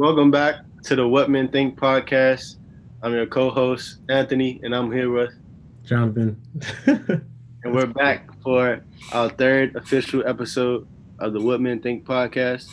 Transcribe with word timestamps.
Welcome 0.00 0.30
back 0.30 0.64
to 0.84 0.96
the 0.96 1.06
What 1.06 1.28
Men 1.28 1.48
Think 1.48 1.78
podcast. 1.78 2.56
I'm 3.02 3.12
your 3.12 3.26
co-host 3.26 3.98
Anthony, 4.08 4.58
and 4.62 4.74
I'm 4.74 4.90
here 4.90 5.10
with 5.10 5.34
Jonathan. 5.84 6.40
and 6.86 7.22
we're 7.66 7.84
back 7.84 8.30
for 8.42 8.82
our 9.12 9.28
third 9.28 9.76
official 9.76 10.26
episode 10.26 10.88
of 11.18 11.34
the 11.34 11.40
What 11.42 11.60
Men 11.60 11.82
Think 11.82 12.06
podcast. 12.06 12.70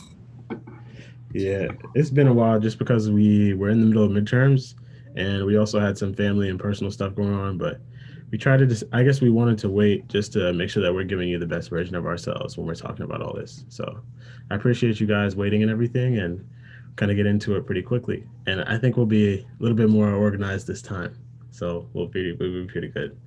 Yeah, 1.34 1.68
it's 1.96 2.10
been 2.10 2.28
a 2.28 2.34
while 2.34 2.62
just 2.62 2.80
because 2.80 3.12
we 3.12 3.54
were 3.56 3.72
in 3.72 3.82
the 3.82 3.88
middle 3.88 4.06
of 4.06 4.12
midterms, 4.12 4.76
and 5.18 5.46
we 5.46 5.58
also 5.58 5.82
had 5.82 5.98
some 5.98 6.14
family 6.14 6.48
and 6.48 6.58
personal 6.58 6.94
stuff 6.94 7.14
going 7.14 7.34
on. 7.34 7.58
But 7.58 7.82
we 8.32 8.38
tried 8.38 8.60
to 8.60 8.66
just, 8.66 8.86
I 8.94 9.04
guess 9.04 9.20
we 9.20 9.32
wanted 9.32 9.58
to 9.60 9.70
wait 9.70 10.08
just 10.08 10.32
to 10.32 10.54
make 10.54 10.70
sure 10.70 10.82
that 10.82 10.94
we're 10.94 11.04
giving 11.04 11.28
you 11.28 11.40
the 11.40 11.46
best 11.46 11.72
version 11.72 11.96
of 11.96 12.06
ourselves 12.06 12.58
when 12.58 12.66
we're 12.66 12.76
talking 12.76 13.04
about 13.04 13.22
all 13.22 13.34
this. 13.34 13.66
So 13.68 14.00
I 14.50 14.56
appreciate 14.56 15.02
you 15.02 15.08
guys 15.08 15.36
waiting 15.36 15.62
and 15.62 15.70
everything, 15.70 16.20
and 16.20 16.48
kind 16.98 17.10
of 17.10 17.16
get 17.16 17.26
into 17.26 17.56
it 17.56 17.66
pretty 17.66 17.82
quickly. 17.82 18.26
And 18.48 18.62
I 18.64 18.78
think 18.78 18.98
we'll 18.98 19.06
be 19.06 19.40
a 19.40 19.46
little 19.60 19.78
bit 19.78 19.90
more 19.90 20.12
organized 20.14 20.68
this 20.68 20.82
time. 20.82 21.16
So 21.52 21.90
we'll 21.94 22.08
be, 22.08 22.34
we'll 22.34 22.66
be 22.66 22.68
pretty 22.68 22.90
good. 22.90 23.18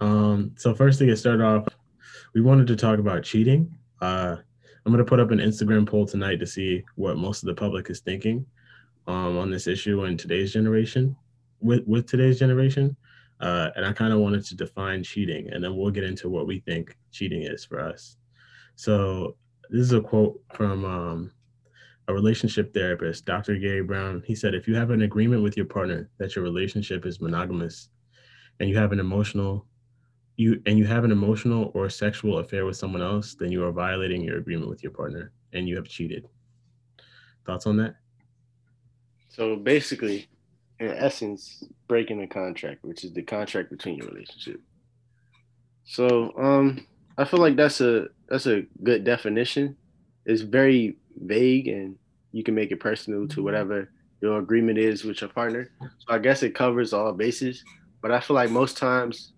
Um, 0.00 0.52
so 0.56 0.74
first 0.74 0.98
to 0.98 1.06
get 1.06 1.18
started 1.18 1.44
off, 1.44 1.68
we 2.34 2.40
wanted 2.40 2.66
to 2.68 2.76
talk 2.76 2.98
about 2.98 3.22
cheating. 3.22 3.72
Uh, 4.00 4.36
I'm 4.84 4.92
going 4.92 5.04
to 5.04 5.08
put 5.08 5.20
up 5.20 5.30
an 5.30 5.38
Instagram 5.38 5.86
poll 5.86 6.06
tonight 6.06 6.40
to 6.40 6.46
see 6.46 6.82
what 6.96 7.18
most 7.18 7.42
of 7.42 7.46
the 7.46 7.54
public 7.54 7.90
is 7.90 8.00
thinking 8.00 8.44
um, 9.06 9.36
on 9.36 9.50
this 9.50 9.66
issue 9.66 10.04
in 10.04 10.16
today's 10.16 10.52
generation, 10.52 11.14
with, 11.60 11.82
with 11.86 12.06
today's 12.06 12.38
generation. 12.38 12.96
Uh, 13.40 13.70
and 13.76 13.84
I 13.84 13.92
kind 13.92 14.12
of 14.12 14.18
wanted 14.18 14.44
to 14.46 14.56
define 14.56 15.02
cheating, 15.04 15.50
and 15.50 15.62
then 15.62 15.76
we'll 15.76 15.90
get 15.90 16.04
into 16.04 16.28
what 16.28 16.46
we 16.46 16.60
think 16.60 16.96
cheating 17.12 17.42
is 17.42 17.64
for 17.64 17.80
us. 17.80 18.16
So 18.76 19.36
this 19.70 19.82
is 19.82 19.92
a 19.92 20.00
quote 20.00 20.40
from 20.54 20.84
um, 20.84 21.32
a 22.08 22.14
relationship 22.14 22.72
therapist, 22.72 23.26
Dr. 23.26 23.56
Gary 23.56 23.82
Brown. 23.82 24.22
He 24.26 24.34
said, 24.34 24.54
if 24.54 24.66
you 24.66 24.74
have 24.74 24.90
an 24.90 25.02
agreement 25.02 25.42
with 25.42 25.56
your 25.56 25.66
partner 25.66 26.08
that 26.18 26.34
your 26.34 26.42
relationship 26.42 27.04
is 27.04 27.20
monogamous 27.20 27.90
and 28.60 28.68
you 28.68 28.76
have 28.76 28.92
an 28.92 29.00
emotional 29.00 29.66
you 30.36 30.62
and 30.66 30.78
you 30.78 30.86
have 30.86 31.02
an 31.02 31.10
emotional 31.10 31.72
or 31.74 31.90
sexual 31.90 32.38
affair 32.38 32.64
with 32.64 32.76
someone 32.76 33.02
else, 33.02 33.34
then 33.34 33.50
you 33.50 33.64
are 33.64 33.72
violating 33.72 34.22
your 34.22 34.38
agreement 34.38 34.70
with 34.70 34.84
your 34.84 34.92
partner 34.92 35.32
and 35.52 35.68
you 35.68 35.74
have 35.74 35.88
cheated. 35.88 36.26
Thoughts 37.44 37.66
on 37.66 37.76
that? 37.78 37.96
So 39.28 39.56
basically, 39.56 40.28
in 40.78 40.90
essence, 40.90 41.64
breaking 41.88 42.20
the 42.20 42.28
contract, 42.28 42.84
which 42.84 43.02
is 43.02 43.12
the 43.12 43.22
contract 43.22 43.68
between 43.68 43.96
your 43.96 44.06
relationship. 44.06 44.60
So 45.84 46.32
um 46.38 46.86
I 47.18 47.24
feel 47.24 47.40
like 47.40 47.56
that's 47.56 47.80
a 47.80 48.06
that's 48.28 48.46
a 48.46 48.62
good 48.82 49.04
definition. 49.04 49.76
It's 50.24 50.42
very 50.42 50.98
vague 51.20 51.68
and 51.68 51.96
you 52.32 52.42
can 52.42 52.54
make 52.54 52.70
it 52.70 52.80
personal 52.80 53.26
to 53.26 53.36
mm-hmm. 53.36 53.44
whatever 53.44 53.90
your 54.20 54.38
agreement 54.38 54.78
is 54.78 55.04
with 55.04 55.20
your 55.20 55.30
partner. 55.30 55.70
So 55.80 56.14
I 56.14 56.18
guess 56.18 56.42
it 56.42 56.54
covers 56.54 56.92
all 56.92 57.12
bases. 57.12 57.62
But 58.02 58.12
I 58.12 58.20
feel 58.20 58.34
like 58.34 58.50
most 58.50 58.76
times 58.76 59.32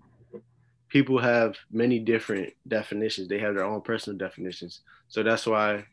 people 0.88 1.18
have 1.18 1.56
many 1.70 1.98
different 1.98 2.52
definitions. 2.68 3.28
They 3.28 3.38
have 3.38 3.54
their 3.54 3.64
own 3.64 3.80
personal 3.80 4.18
definitions. 4.18 4.80
So 5.08 5.22
that's 5.22 5.46
why 5.46 5.84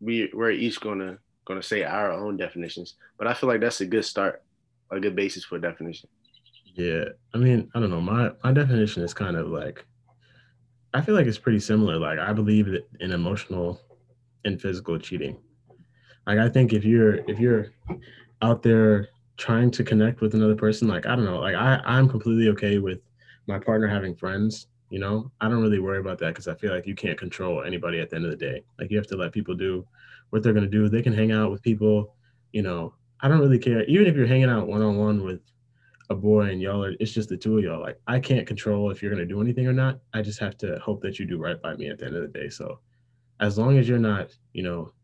we 0.00 0.30
we're 0.34 0.50
each 0.50 0.80
gonna 0.80 1.18
gonna 1.44 1.62
say 1.62 1.84
our 1.84 2.12
own 2.12 2.36
definitions. 2.36 2.96
But 3.18 3.26
I 3.26 3.34
feel 3.34 3.48
like 3.48 3.60
that's 3.60 3.80
a 3.80 3.86
good 3.86 4.04
start, 4.04 4.42
a 4.90 5.00
good 5.00 5.16
basis 5.16 5.44
for 5.44 5.56
a 5.56 5.60
definition. 5.60 6.08
Yeah. 6.74 7.04
I 7.34 7.38
mean, 7.38 7.70
I 7.74 7.80
don't 7.80 7.90
know. 7.90 8.00
My 8.00 8.32
my 8.42 8.52
definition 8.52 9.02
is 9.02 9.14
kind 9.14 9.36
of 9.36 9.48
like 9.48 9.84
I 10.94 11.00
feel 11.00 11.14
like 11.14 11.26
it's 11.26 11.38
pretty 11.38 11.60
similar. 11.60 11.98
Like 11.98 12.18
I 12.18 12.32
believe 12.32 12.66
that 12.66 12.88
in 13.00 13.12
emotional 13.12 13.80
and 14.44 14.60
physical 14.60 14.98
cheating. 14.98 15.36
Like 16.26 16.38
I 16.38 16.48
think 16.48 16.72
if 16.72 16.84
you're 16.84 17.16
if 17.28 17.38
you're 17.38 17.68
out 18.42 18.62
there 18.62 19.08
trying 19.36 19.70
to 19.72 19.84
connect 19.84 20.20
with 20.20 20.34
another 20.34 20.54
person, 20.54 20.88
like 20.88 21.06
I 21.06 21.16
don't 21.16 21.24
know, 21.24 21.40
like 21.40 21.54
I 21.54 21.80
I'm 21.84 22.08
completely 22.08 22.48
okay 22.50 22.78
with 22.78 23.00
my 23.46 23.58
partner 23.58 23.88
having 23.88 24.14
friends. 24.14 24.68
You 24.90 24.98
know, 24.98 25.30
I 25.40 25.48
don't 25.48 25.62
really 25.62 25.78
worry 25.78 25.98
about 25.98 26.18
that 26.18 26.28
because 26.28 26.48
I 26.48 26.54
feel 26.54 26.72
like 26.72 26.86
you 26.86 26.94
can't 26.94 27.18
control 27.18 27.62
anybody 27.62 27.98
at 27.98 28.10
the 28.10 28.16
end 28.16 28.26
of 28.26 28.30
the 28.30 28.36
day. 28.36 28.62
Like 28.78 28.90
you 28.90 28.98
have 28.98 29.06
to 29.08 29.16
let 29.16 29.32
people 29.32 29.54
do 29.54 29.86
what 30.30 30.42
they're 30.42 30.52
gonna 30.52 30.66
do. 30.66 30.88
They 30.88 31.02
can 31.02 31.14
hang 31.14 31.32
out 31.32 31.50
with 31.50 31.62
people. 31.62 32.14
You 32.52 32.62
know, 32.62 32.94
I 33.20 33.28
don't 33.28 33.40
really 33.40 33.58
care. 33.58 33.84
Even 33.84 34.06
if 34.06 34.14
you're 34.14 34.26
hanging 34.26 34.50
out 34.50 34.68
one 34.68 34.82
on 34.82 34.98
one 34.98 35.24
with 35.24 35.40
a 36.12 36.14
boy 36.14 36.42
and 36.42 36.60
y'all 36.60 36.84
are 36.84 36.94
it's 37.00 37.12
just 37.12 37.28
the 37.28 37.36
two 37.36 37.58
of 37.58 37.64
y'all 37.64 37.80
like 37.80 37.98
i 38.06 38.20
can't 38.20 38.46
control 38.46 38.90
if 38.90 39.02
you're 39.02 39.10
going 39.10 39.26
to 39.26 39.34
do 39.34 39.40
anything 39.40 39.66
or 39.66 39.72
not 39.72 39.98
i 40.14 40.20
just 40.22 40.38
have 40.38 40.56
to 40.56 40.78
hope 40.78 41.00
that 41.00 41.18
you 41.18 41.26
do 41.26 41.38
right 41.38 41.60
by 41.62 41.74
me 41.74 41.88
at 41.88 41.98
the 41.98 42.04
end 42.06 42.14
of 42.14 42.22
the 42.22 42.38
day 42.38 42.48
so 42.48 42.78
as 43.42 43.58
long 43.58 43.78
as 43.78 43.88
you're 43.88 43.98
not, 43.98 44.36
you 44.54 44.64
know, 44.64 44.94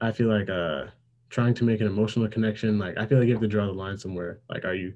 I 0.00 0.12
feel 0.12 0.28
like 0.28 0.48
uh 0.50 0.86
trying 1.30 1.54
to 1.54 1.64
make 1.64 1.80
an 1.80 1.86
emotional 1.86 2.28
connection, 2.28 2.78
like 2.78 2.98
I 2.98 3.06
feel 3.06 3.18
like 3.18 3.26
you 3.26 3.32
have 3.34 3.42
to 3.42 3.48
draw 3.48 3.66
the 3.66 3.72
line 3.72 3.96
somewhere. 3.98 4.40
Like, 4.50 4.64
are 4.64 4.74
you 4.74 4.94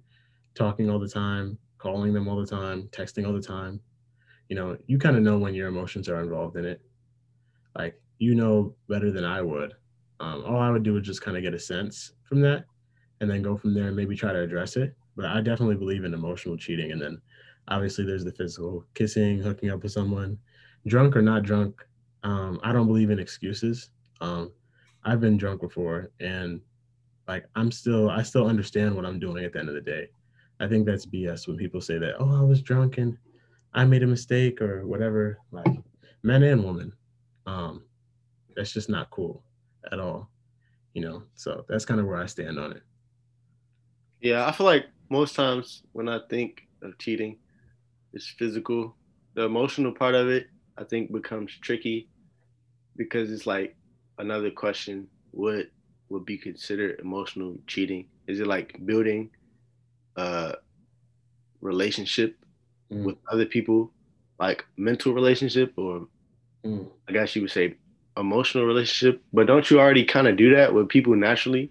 talking 0.54 0.90
all 0.90 0.98
the 1.00 1.08
time, 1.08 1.58
calling 1.78 2.12
them 2.12 2.28
all 2.28 2.40
the 2.40 2.46
time, 2.46 2.88
texting 2.88 3.26
all 3.26 3.32
the 3.32 3.42
time? 3.42 3.80
You 4.48 4.56
know, 4.56 4.78
you 4.86 4.98
kind 4.98 5.16
of 5.16 5.22
know 5.22 5.38
when 5.38 5.54
your 5.54 5.68
emotions 5.68 6.08
are 6.08 6.20
involved 6.20 6.56
in 6.56 6.66
it. 6.66 6.82
Like, 7.76 8.00
you 8.18 8.34
know 8.34 8.76
better 8.88 9.12
than 9.12 9.24
I 9.24 9.42
would. 9.42 9.74
Um, 10.20 10.44
all 10.44 10.58
I 10.60 10.70
would 10.70 10.82
do 10.82 10.96
is 10.96 11.06
just 11.06 11.22
kind 11.22 11.36
of 11.36 11.42
get 11.42 11.54
a 11.54 11.58
sense 11.58 12.12
from 12.24 12.40
that 12.42 12.66
and 13.20 13.30
then 13.30 13.42
go 13.42 13.56
from 13.56 13.74
there 13.74 13.88
and 13.88 13.96
maybe 13.96 14.16
try 14.16 14.32
to 14.32 14.40
address 14.40 14.76
it. 14.76 14.96
But 15.16 15.26
I 15.26 15.40
definitely 15.42 15.76
believe 15.76 16.04
in 16.04 16.14
emotional 16.14 16.56
cheating. 16.56 16.92
And 16.92 17.00
then 17.02 17.20
obviously 17.68 18.04
there's 18.04 18.24
the 18.24 18.32
physical 18.32 18.86
kissing, 18.94 19.40
hooking 19.40 19.70
up 19.70 19.82
with 19.82 19.92
someone, 19.92 20.38
drunk 20.86 21.16
or 21.16 21.22
not 21.22 21.42
drunk. 21.42 21.86
Um, 22.26 22.58
I 22.64 22.72
don't 22.72 22.88
believe 22.88 23.10
in 23.10 23.20
excuses. 23.20 23.90
Um, 24.20 24.50
I've 25.04 25.20
been 25.20 25.36
drunk 25.36 25.60
before, 25.60 26.10
and 26.18 26.60
like 27.28 27.44
I'm 27.54 27.70
still, 27.70 28.10
I 28.10 28.22
still 28.22 28.48
understand 28.48 28.96
what 28.96 29.06
I'm 29.06 29.20
doing 29.20 29.44
at 29.44 29.52
the 29.52 29.60
end 29.60 29.68
of 29.68 29.76
the 29.76 29.80
day. 29.80 30.08
I 30.58 30.66
think 30.66 30.86
that's 30.86 31.06
BS 31.06 31.46
when 31.46 31.56
people 31.56 31.80
say 31.80 31.98
that, 31.98 32.16
oh, 32.18 32.36
I 32.36 32.42
was 32.42 32.62
drunk 32.62 32.98
and 32.98 33.16
I 33.74 33.84
made 33.84 34.02
a 34.02 34.08
mistake 34.08 34.60
or 34.60 34.84
whatever. 34.88 35.38
Like 35.52 35.72
men 36.24 36.42
and 36.42 36.64
women, 36.64 36.92
um, 37.46 37.84
that's 38.56 38.72
just 38.72 38.88
not 38.88 39.10
cool 39.10 39.44
at 39.92 40.00
all. 40.00 40.28
You 40.94 41.02
know, 41.02 41.22
so 41.36 41.64
that's 41.68 41.84
kind 41.84 42.00
of 42.00 42.06
where 42.06 42.16
I 42.16 42.26
stand 42.26 42.58
on 42.58 42.72
it. 42.72 42.82
Yeah, 44.20 44.48
I 44.48 44.50
feel 44.50 44.66
like 44.66 44.86
most 45.10 45.36
times 45.36 45.84
when 45.92 46.08
I 46.08 46.18
think 46.28 46.62
of 46.82 46.98
cheating, 46.98 47.38
it's 48.12 48.26
physical. 48.36 48.96
The 49.34 49.42
emotional 49.42 49.92
part 49.92 50.16
of 50.16 50.26
it, 50.26 50.48
I 50.76 50.82
think, 50.82 51.12
becomes 51.12 51.52
tricky 51.60 52.08
because 52.96 53.30
it's 53.30 53.46
like 53.46 53.76
another 54.18 54.50
question 54.50 55.08
what 55.32 55.66
would 56.08 56.24
be 56.24 56.38
considered 56.38 57.00
emotional 57.00 57.56
cheating? 57.66 58.06
Is 58.26 58.40
it 58.40 58.46
like 58.46 58.84
building 58.86 59.30
a 60.16 60.54
relationship 61.60 62.36
mm. 62.90 63.04
with 63.04 63.16
other 63.30 63.44
people 63.44 63.92
like 64.38 64.64
mental 64.76 65.12
relationship 65.12 65.72
or 65.76 66.06
mm. 66.64 66.86
i 67.08 67.12
guess 67.12 67.34
you 67.34 67.42
would 67.42 67.50
say 67.50 67.76
emotional 68.16 68.64
relationship? 68.64 69.22
But 69.32 69.46
don't 69.46 69.70
you 69.70 69.78
already 69.78 70.04
kind 70.04 70.26
of 70.26 70.36
do 70.36 70.54
that 70.54 70.72
with 70.72 70.88
people 70.88 71.14
naturally? 71.14 71.70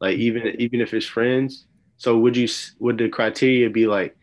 Like 0.00 0.16
even 0.18 0.60
even 0.60 0.80
if 0.80 0.92
it's 0.92 1.06
friends? 1.06 1.66
So 1.96 2.18
would 2.18 2.36
you 2.36 2.48
would 2.78 2.98
the 2.98 3.08
criteria 3.08 3.70
be 3.70 3.86
like 3.86 4.16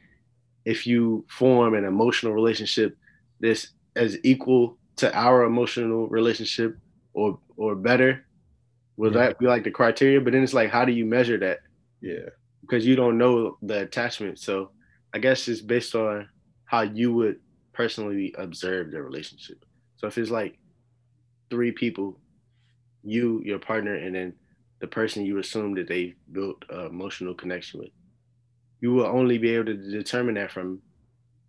if 0.66 0.88
you 0.88 1.26
form 1.30 1.76
an 1.76 1.86
emotional 1.86 2.34
relationship 2.34 2.98
this 3.40 3.70
as 3.96 4.18
equal 4.24 4.78
to 4.98 5.14
our 5.16 5.44
emotional 5.44 6.08
relationship 6.08 6.78
or 7.14 7.40
or 7.58 7.76
better 7.76 8.26
would 8.98 9.14
yeah. 9.14 9.28
that 9.28 9.40
be 9.40 9.46
like 9.46 9.64
the 9.64 9.72
criteria? 9.72 10.22
But 10.22 10.34
then 10.34 10.44
it's 10.44 10.54
like 10.54 10.70
how 10.70 10.86
do 10.86 10.92
you 10.92 11.06
measure 11.06 11.38
that? 11.40 11.60
Yeah. 12.02 12.30
Because 12.62 12.86
you 12.86 12.96
don't 12.96 13.18
know 13.18 13.58
the 13.62 13.82
attachment. 13.82 14.40
So 14.40 14.72
i 15.14 15.18
guess 15.18 15.48
it's 15.48 15.62
based 15.62 15.96
on 15.96 16.28
how 16.66 16.82
you 16.82 17.14
would 17.14 17.40
personally 17.74 18.34
observe 18.38 18.92
the 18.92 19.02
relationship. 19.02 19.64
So 19.98 20.08
if 20.08 20.18
it's 20.18 20.32
like 20.32 20.58
three 21.50 21.72
people 21.72 22.20
you 23.04 23.42
your 23.46 23.60
partner 23.60 23.96
and 23.96 24.16
then 24.16 24.34
the 24.80 24.88
person 24.88 25.26
you 25.26 25.38
assume 25.38 25.76
that 25.76 25.88
they 25.88 26.16
built 26.32 26.66
an 26.70 26.88
emotional 26.88 27.34
connection 27.34 27.80
with 27.80 27.92
you 28.82 28.92
will 28.92 29.06
only 29.06 29.38
be 29.38 29.52
able 29.52 29.66
to 29.66 29.76
determine 29.76 30.36
that 30.36 30.52
from 30.52 30.80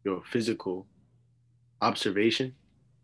your 0.05 0.23
physical 0.31 0.87
observation 1.81 2.55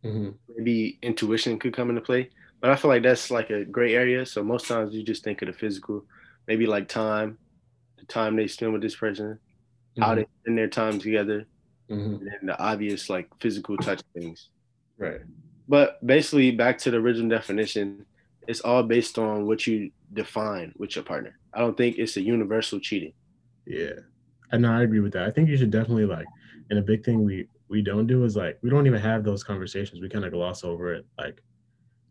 Mm-hmm. 0.05 0.31
Maybe 0.57 0.99
intuition 1.03 1.59
could 1.59 1.75
come 1.75 1.89
into 1.89 2.01
play, 2.01 2.31
but 2.61 2.71
I 2.71 2.77
feel 2.77 2.89
like 2.89 3.03
that's 3.03 3.31
like 3.31 3.51
a 3.51 3.65
gray 3.65 3.95
area. 3.95 4.27
So 4.27 4.43
most 4.43 4.67
times 4.67 4.95
you 4.95 5.03
just 5.03 5.25
think 5.25 5.43
of 5.43 5.47
the 5.47 5.53
physical, 5.53 6.05
maybe 6.47 6.67
like 6.67 6.89
time, 6.89 7.39
the 7.99 8.05
time 8.07 8.37
they 8.37 8.49
spend 8.49 8.73
with 8.73 8.83
this 8.83 8.97
person, 8.97 9.27
mm-hmm. 9.27 10.03
how 10.03 10.15
they 10.15 10.27
spend 10.43 10.59
their 10.59 10.69
time 10.69 10.99
together, 10.99 11.47
mm-hmm. 11.89 12.27
and 12.27 12.49
the 12.49 12.59
obvious 12.59 13.09
like 13.09 13.29
physical 13.41 13.77
touch 13.77 14.03
things. 14.15 14.49
Right. 14.99 15.21
But 15.69 16.05
basically, 16.05 16.51
back 16.51 16.79
to 16.79 16.91
the 16.91 16.99
original 16.99 17.31
definition, 17.31 18.05
it's 18.49 18.61
all 18.61 18.83
based 18.83 19.19
on 19.19 19.47
what 19.47 19.67
you 19.67 19.91
define 20.13 20.73
with 20.77 20.97
your 20.97 21.05
partner. 21.05 21.39
I 21.55 21.61
don't 21.61 21.77
think 21.77 21.99
it's 21.99 22.17
a 22.17 22.21
universal 22.21 22.81
cheating. 22.81 23.13
Yeah. 23.67 24.01
And 24.51 24.63
no, 24.63 24.73
I 24.73 24.83
agree 24.83 25.01
with 25.01 25.13
that. 25.13 25.27
I 25.27 25.31
think 25.31 25.49
you 25.49 25.57
should 25.57 25.71
definitely 25.71 26.07
like, 26.07 26.27
and 26.71 26.79
a 26.79 26.83
big 26.83 27.05
thing 27.05 27.25
we 27.25 27.47
we 27.69 27.83
don't 27.83 28.07
do 28.07 28.25
is 28.25 28.37
like 28.37 28.59
we 28.63 28.71
don't 28.71 28.87
even 28.87 29.01
have 29.01 29.25
those 29.25 29.45
conversations. 29.45 30.01
We 30.01 30.09
kind 30.09 30.25
of 30.25 30.33
gloss 30.33 30.65
over 30.65 30.95
it. 30.95 31.07
Like 31.19 31.43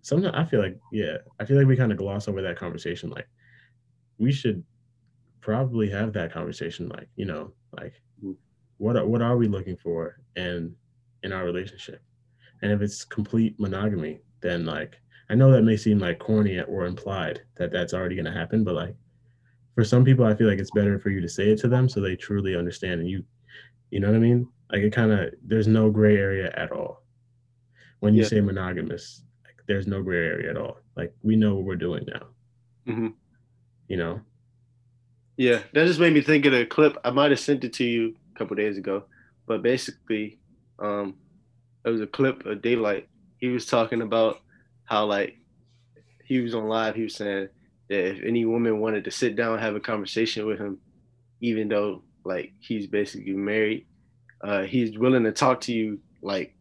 sometimes 0.01 0.35
I 0.35 0.45
feel 0.45 0.61
like 0.61 0.77
yeah, 0.91 1.17
I 1.39 1.45
feel 1.45 1.57
like 1.57 1.67
we 1.67 1.77
kind 1.77 1.91
of 1.91 1.97
gloss 1.97 2.27
over 2.27 2.41
that 2.41 2.57
conversation. 2.57 3.09
Like 3.09 3.27
we 4.17 4.31
should 4.31 4.63
probably 5.41 5.89
have 5.89 6.13
that 6.13 6.33
conversation. 6.33 6.89
Like 6.89 7.07
you 7.15 7.25
know, 7.25 7.53
like 7.73 7.93
mm-hmm. 8.19 8.33
what 8.77 8.97
are, 8.97 9.05
what 9.05 9.21
are 9.21 9.37
we 9.37 9.47
looking 9.47 9.77
for 9.77 10.19
and 10.35 10.73
in 11.23 11.31
our 11.31 11.43
relationship? 11.43 12.01
And 12.61 12.71
if 12.71 12.81
it's 12.81 13.03
complete 13.03 13.59
monogamy, 13.59 14.21
then 14.41 14.65
like 14.65 14.97
I 15.29 15.35
know 15.35 15.51
that 15.51 15.63
may 15.63 15.77
seem 15.77 15.99
like 15.99 16.19
corny 16.19 16.59
or 16.59 16.85
implied 16.85 17.41
that 17.55 17.71
that's 17.71 17.93
already 17.93 18.15
going 18.15 18.25
to 18.25 18.31
happen, 18.31 18.63
but 18.63 18.75
like 18.75 18.95
for 19.75 19.85
some 19.85 20.03
people, 20.03 20.25
I 20.25 20.35
feel 20.35 20.47
like 20.47 20.59
it's 20.59 20.71
better 20.71 20.99
for 20.99 21.09
you 21.09 21.21
to 21.21 21.29
say 21.29 21.49
it 21.51 21.59
to 21.59 21.69
them 21.69 21.87
so 21.87 22.01
they 22.01 22.15
truly 22.15 22.55
understand 22.55 22.99
and 22.99 23.09
you, 23.09 23.23
you 23.89 24.01
know 24.01 24.07
what 24.07 24.17
I 24.17 24.19
mean? 24.19 24.47
Like 24.71 24.81
it 24.81 24.93
kind 24.93 25.11
of 25.11 25.33
there's 25.43 25.67
no 25.67 25.89
gray 25.89 26.15
area 26.17 26.51
at 26.55 26.71
all 26.71 27.03
when 27.99 28.13
you 28.13 28.23
yeah. 28.23 28.27
say 28.29 28.41
monogamous 28.41 29.23
there's 29.71 29.87
no 29.87 30.01
gray 30.01 30.25
area 30.25 30.49
at 30.49 30.57
all. 30.57 30.77
Like 30.95 31.13
we 31.23 31.35
know 31.35 31.55
what 31.55 31.65
we're 31.65 31.75
doing 31.75 32.05
now. 32.07 32.27
Mm-hmm. 32.87 33.07
You 33.87 33.97
know. 33.97 34.21
Yeah, 35.37 35.59
that 35.73 35.87
just 35.87 35.99
made 35.99 36.13
me 36.13 36.21
think 36.21 36.45
of 36.45 36.53
a 36.53 36.65
clip. 36.65 36.97
I 37.03 37.11
might 37.11 37.31
have 37.31 37.39
sent 37.39 37.63
it 37.63 37.73
to 37.73 37.85
you 37.85 38.15
a 38.35 38.37
couple 38.37 38.55
days 38.55 38.77
ago, 38.77 39.05
but 39.47 39.63
basically, 39.63 40.39
um, 40.79 41.15
it 41.85 41.89
was 41.89 42.01
a 42.01 42.07
clip 42.07 42.45
of 42.45 42.61
Daylight. 42.61 43.07
He 43.37 43.47
was 43.47 43.65
talking 43.65 44.01
about 44.01 44.41
how 44.83 45.05
like 45.05 45.37
he 46.25 46.41
was 46.41 46.53
on 46.53 46.67
live. 46.67 46.95
He 46.95 47.03
was 47.03 47.15
saying 47.15 47.47
that 47.89 48.07
if 48.07 48.23
any 48.23 48.45
woman 48.45 48.81
wanted 48.81 49.05
to 49.05 49.11
sit 49.11 49.35
down 49.35 49.53
and 49.53 49.61
have 49.61 49.75
a 49.75 49.79
conversation 49.79 50.45
with 50.45 50.59
him, 50.59 50.79
even 51.39 51.69
though 51.69 52.03
like 52.23 52.53
he's 52.59 52.87
basically 52.87 53.33
married, 53.33 53.87
uh, 54.43 54.63
he's 54.63 54.97
willing 54.97 55.23
to 55.23 55.31
talk 55.31 55.61
to 55.61 55.73
you 55.73 55.99
like 56.21 56.55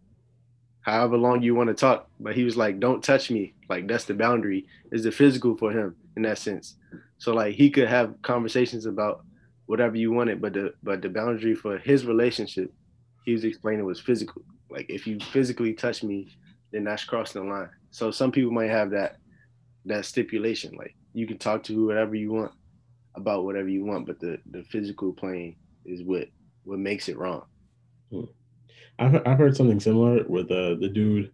however 0.82 1.17
long 1.17 1.43
you 1.43 1.55
want 1.55 1.69
to 1.69 1.75
talk. 1.75 2.09
But 2.19 2.35
he 2.35 2.44
was 2.44 2.56
like, 2.56 2.81
don't 2.81 3.03
touch 3.03 3.31
me. 3.31 3.55
Like 3.69 3.87
that's 3.87 4.05
the 4.05 4.15
boundary 4.15 4.67
is 4.93 5.05
the 5.05 5.12
physical 5.12 5.56
for 5.56 5.71
him 5.71 5.94
in 6.17 6.23
that 6.23 6.38
sense. 6.38 6.77
So 7.19 7.35
like 7.35 7.55
he 7.55 7.71
could 7.71 7.88
have 7.88 8.21
conversations 8.23 8.87
about 8.87 9.25
whatever 9.67 9.97
you 9.97 10.11
wanted, 10.11 10.41
but 10.41 10.55
the 10.55 10.75
but 10.82 11.03
the 11.03 11.09
boundary 11.09 11.55
for 11.55 11.79
his 11.79 12.05
relationship, 12.05 12.73
he 13.25 13.32
was 13.32 13.44
explaining 13.44 13.85
was 13.85 14.00
physical. 14.00 14.43
Like 14.71 14.87
if 14.88 15.06
you 15.06 15.19
physically 15.21 15.75
touch 15.75 16.03
me, 16.03 16.37
then 16.73 16.85
that's 16.85 17.05
crossing 17.05 17.43
the 17.43 17.49
line. 17.49 17.71
So 17.91 18.11
some 18.11 18.33
people 18.33 18.50
might 18.50 18.71
have 18.71 18.91
that 18.91 19.19
that 19.87 20.05
stipulation. 20.05 20.75
Like 20.76 20.97
you 21.12 21.26
can 21.26 21.38
talk 21.38 21.62
to 21.65 21.75
whoever 21.75 22.15
you 22.15 22.33
want 22.33 22.53
about 23.15 23.44
whatever 23.44 23.69
you 23.69 23.85
want, 23.85 24.06
but 24.06 24.19
the 24.19 24.38
the 24.50 24.65
physical 24.65 25.12
plane 25.12 25.56
is 25.85 26.03
what 26.03 26.29
what 26.65 26.79
makes 26.79 27.09
it 27.09 27.19
wrong. 27.19 27.44
Hmm. 28.11 28.25
I've, 28.99 29.27
I've 29.27 29.39
heard 29.39 29.57
something 29.57 29.81
similar 29.81 30.25
with 30.29 30.51
uh, 30.51 30.75
the 30.75 30.91
dude 30.93 31.33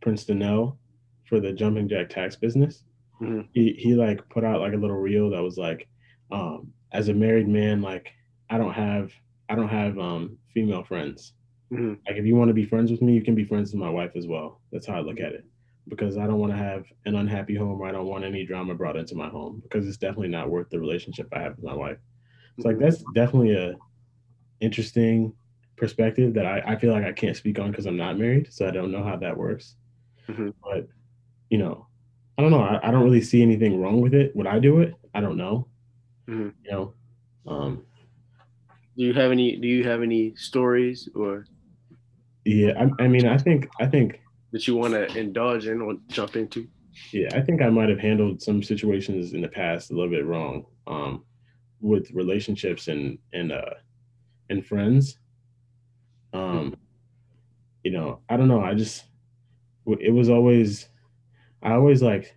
Prince 0.00 0.24
Donnell 0.24 0.78
for 1.24 1.40
the 1.40 1.52
jumping 1.52 1.88
jack 1.88 2.10
tax 2.10 2.36
business. 2.36 2.84
Mm-hmm. 3.22 3.42
He 3.52 3.74
he 3.78 3.94
like 3.94 4.28
put 4.28 4.44
out 4.44 4.60
like 4.60 4.72
a 4.72 4.76
little 4.76 4.96
reel 4.96 5.30
that 5.30 5.42
was 5.42 5.56
like, 5.56 5.88
um, 6.32 6.72
as 6.92 7.08
a 7.08 7.14
married 7.14 7.48
man, 7.48 7.80
like 7.80 8.12
I 8.50 8.58
don't 8.58 8.72
have 8.72 9.12
I 9.48 9.54
don't 9.54 9.68
have 9.68 9.98
um 9.98 10.36
female 10.52 10.84
friends. 10.84 11.34
Mm-hmm. 11.72 11.94
Like 12.06 12.16
if 12.16 12.26
you 12.26 12.36
want 12.36 12.48
to 12.48 12.54
be 12.54 12.66
friends 12.66 12.90
with 12.90 13.02
me, 13.02 13.14
you 13.14 13.22
can 13.22 13.34
be 13.34 13.44
friends 13.44 13.72
with 13.72 13.80
my 13.80 13.90
wife 13.90 14.12
as 14.16 14.26
well. 14.26 14.60
That's 14.72 14.86
how 14.86 14.96
I 14.96 15.00
look 15.00 15.20
at 15.20 15.32
it. 15.32 15.44
Because 15.88 16.16
I 16.16 16.26
don't 16.26 16.38
want 16.38 16.52
to 16.52 16.58
have 16.58 16.84
an 17.04 17.14
unhappy 17.14 17.54
home 17.54 17.80
or 17.80 17.86
I 17.86 17.92
don't 17.92 18.06
want 18.06 18.24
any 18.24 18.44
drama 18.44 18.74
brought 18.74 18.96
into 18.96 19.14
my 19.14 19.28
home 19.28 19.60
because 19.62 19.86
it's 19.86 19.98
definitely 19.98 20.28
not 20.28 20.50
worth 20.50 20.70
the 20.70 20.80
relationship 20.80 21.28
I 21.32 21.40
have 21.40 21.56
with 21.56 21.64
my 21.64 21.74
wife. 21.74 21.98
It's 22.56 22.64
like 22.64 22.76
mm-hmm. 22.76 22.84
that's 22.84 23.04
definitely 23.14 23.54
a 23.54 23.74
interesting 24.60 25.32
perspective 25.76 26.34
that 26.34 26.46
I, 26.46 26.62
I 26.66 26.76
feel 26.76 26.92
like 26.92 27.04
I 27.04 27.12
can't 27.12 27.36
speak 27.36 27.58
on 27.58 27.70
because 27.70 27.86
I'm 27.86 27.96
not 27.96 28.18
married, 28.18 28.52
so 28.52 28.66
I 28.66 28.70
don't 28.70 28.92
know 28.92 29.02
how 29.02 29.16
that 29.16 29.36
works. 29.36 29.76
Mm-hmm. 30.28 30.50
But 30.62 30.88
you 31.50 31.58
know, 31.58 31.86
I 32.38 32.42
don't 32.42 32.50
know. 32.50 32.62
I, 32.62 32.88
I, 32.88 32.90
don't 32.90 33.04
really 33.04 33.20
see 33.20 33.42
anything 33.42 33.80
wrong 33.80 34.00
with 34.00 34.14
it. 34.14 34.34
Would 34.34 34.46
I 34.46 34.58
do 34.58 34.80
it? 34.80 34.94
I 35.14 35.20
don't 35.20 35.36
know. 35.36 35.68
Mm-hmm. 36.28 36.50
You 36.64 36.70
know. 36.70 36.94
Um, 37.46 37.84
do 38.96 39.04
you 39.04 39.12
have 39.12 39.30
any? 39.30 39.56
Do 39.56 39.68
you 39.68 39.84
have 39.84 40.02
any 40.02 40.34
stories 40.36 41.08
or? 41.14 41.46
Yeah, 42.44 42.72
I, 42.78 43.04
I 43.04 43.08
mean, 43.08 43.26
I 43.26 43.38
think 43.38 43.68
I 43.80 43.86
think 43.86 44.20
that 44.52 44.66
you 44.66 44.76
want 44.76 44.94
to 44.94 45.06
indulge 45.18 45.66
in 45.66 45.80
or 45.80 45.94
jump 46.08 46.36
into. 46.36 46.68
Yeah, 47.12 47.28
I 47.34 47.40
think 47.40 47.60
I 47.60 47.70
might 47.70 47.88
have 47.88 47.98
handled 47.98 48.40
some 48.40 48.62
situations 48.62 49.32
in 49.32 49.40
the 49.40 49.48
past 49.48 49.90
a 49.90 49.94
little 49.94 50.10
bit 50.10 50.24
wrong 50.24 50.66
um, 50.86 51.24
with 51.80 52.10
relationships 52.12 52.88
and 52.88 53.18
and 53.32 53.52
uh, 53.52 53.74
and 54.50 54.64
friends. 54.64 55.18
Um, 56.34 56.76
you 57.84 57.92
know, 57.92 58.20
I 58.28 58.36
don't 58.36 58.48
know. 58.48 58.60
I 58.60 58.74
just 58.74 59.04
it 59.86 60.12
was 60.12 60.28
always 60.28 60.88
I 61.62 61.72
always 61.72 62.02
like 62.02 62.36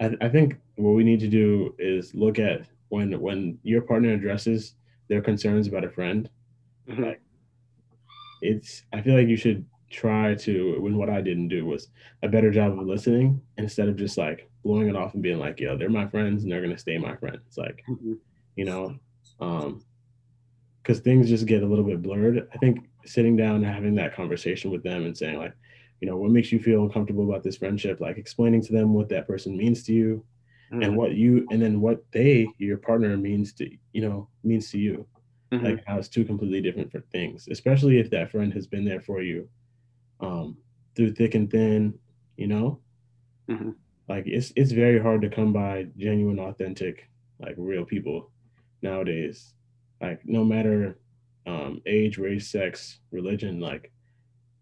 I, 0.00 0.16
I 0.20 0.28
think 0.28 0.56
what 0.76 0.92
we 0.92 1.04
need 1.04 1.20
to 1.20 1.28
do 1.28 1.74
is 1.78 2.14
look 2.14 2.38
at 2.38 2.62
when 2.88 3.20
when 3.20 3.58
your 3.62 3.82
partner 3.82 4.12
addresses 4.12 4.74
their 5.08 5.20
concerns 5.20 5.68
about 5.68 5.84
a 5.84 5.90
friend, 5.90 6.28
mm-hmm. 6.88 7.04
like 7.04 7.20
it's 8.42 8.84
I 8.92 9.00
feel 9.00 9.16
like 9.16 9.28
you 9.28 9.36
should 9.36 9.64
try 9.90 10.34
to 10.34 10.80
when 10.80 10.96
what 10.96 11.10
I 11.10 11.20
didn't 11.20 11.48
do 11.48 11.64
was 11.64 11.88
a 12.22 12.28
better 12.28 12.50
job 12.50 12.78
of 12.78 12.86
listening 12.86 13.40
instead 13.58 13.88
of 13.88 13.96
just 13.96 14.18
like 14.18 14.48
blowing 14.64 14.88
it 14.88 14.96
off 14.96 15.14
and 15.14 15.22
being 15.22 15.38
like, 15.38 15.60
yo, 15.60 15.76
they're 15.76 15.88
my 15.88 16.06
friends 16.06 16.42
and 16.42 16.52
they're 16.52 16.62
gonna 16.62 16.78
stay 16.78 16.98
my 16.98 17.16
friends. 17.16 17.56
Like, 17.56 17.82
mm-hmm. 17.88 18.14
you 18.56 18.64
know, 18.64 18.96
um, 19.40 19.84
because 20.86 21.00
things 21.00 21.28
just 21.28 21.46
get 21.46 21.64
a 21.64 21.66
little 21.66 21.84
bit 21.84 22.00
blurred. 22.00 22.48
I 22.54 22.58
think 22.58 22.88
sitting 23.04 23.36
down 23.36 23.56
and 23.56 23.66
having 23.66 23.96
that 23.96 24.14
conversation 24.14 24.70
with 24.70 24.84
them 24.84 25.04
and 25.04 25.18
saying 25.18 25.36
like, 25.36 25.52
you 26.00 26.06
know, 26.06 26.16
what 26.16 26.30
makes 26.30 26.52
you 26.52 26.60
feel 26.60 26.88
comfortable 26.88 27.28
about 27.28 27.42
this 27.42 27.56
friendship, 27.56 28.00
like 28.00 28.18
explaining 28.18 28.62
to 28.62 28.72
them 28.72 28.94
what 28.94 29.08
that 29.08 29.26
person 29.26 29.56
means 29.56 29.82
to 29.84 29.92
you 29.92 30.24
mm-hmm. 30.72 30.82
and 30.82 30.96
what 30.96 31.14
you 31.14 31.44
and 31.50 31.60
then 31.60 31.80
what 31.80 32.04
they, 32.12 32.46
your 32.58 32.76
partner 32.76 33.16
means 33.16 33.52
to, 33.54 33.68
you 33.92 34.00
know, 34.00 34.28
means 34.44 34.70
to 34.70 34.78
you. 34.78 35.04
Mm-hmm. 35.52 35.64
Like 35.64 35.84
how 35.86 35.98
it's 35.98 36.08
two 36.08 36.24
completely 36.24 36.60
different 36.60 36.92
for 36.92 37.00
things, 37.10 37.48
especially 37.50 37.98
if 37.98 38.08
that 38.10 38.30
friend 38.30 38.52
has 38.54 38.68
been 38.68 38.84
there 38.84 39.00
for 39.00 39.22
you 39.22 39.48
um 40.20 40.56
through 40.94 41.14
thick 41.14 41.34
and 41.34 41.50
thin, 41.50 41.98
you 42.36 42.46
know? 42.46 42.78
Mm-hmm. 43.50 43.70
Like 44.08 44.28
it's 44.28 44.52
it's 44.54 44.70
very 44.70 45.00
hard 45.00 45.20
to 45.22 45.30
come 45.30 45.52
by 45.52 45.88
genuine, 45.96 46.38
authentic, 46.38 47.10
like 47.40 47.56
real 47.58 47.84
people 47.84 48.30
nowadays 48.82 49.55
like 50.00 50.20
no 50.24 50.44
matter 50.44 50.98
um, 51.46 51.80
age, 51.86 52.18
race, 52.18 52.50
sex, 52.50 52.98
religion, 53.10 53.60
like 53.60 53.92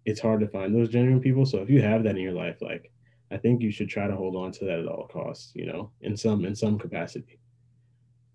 it's 0.04 0.20
hard 0.20 0.40
to 0.40 0.48
find 0.48 0.74
those 0.74 0.90
genuine 0.90 1.20
people. 1.20 1.46
So 1.46 1.58
if 1.58 1.70
you 1.70 1.80
have 1.82 2.04
that 2.04 2.16
in 2.16 2.22
your 2.22 2.32
life, 2.32 2.58
like 2.60 2.90
I 3.30 3.36
think 3.36 3.62
you 3.62 3.72
should 3.72 3.88
try 3.88 4.06
to 4.06 4.16
hold 4.16 4.36
on 4.36 4.52
to 4.52 4.64
that 4.66 4.80
at 4.80 4.86
all 4.86 5.08
costs, 5.08 5.52
you 5.54 5.66
know, 5.66 5.90
in 6.02 6.16
some 6.16 6.44
in 6.44 6.54
some 6.54 6.78
capacity. 6.78 7.38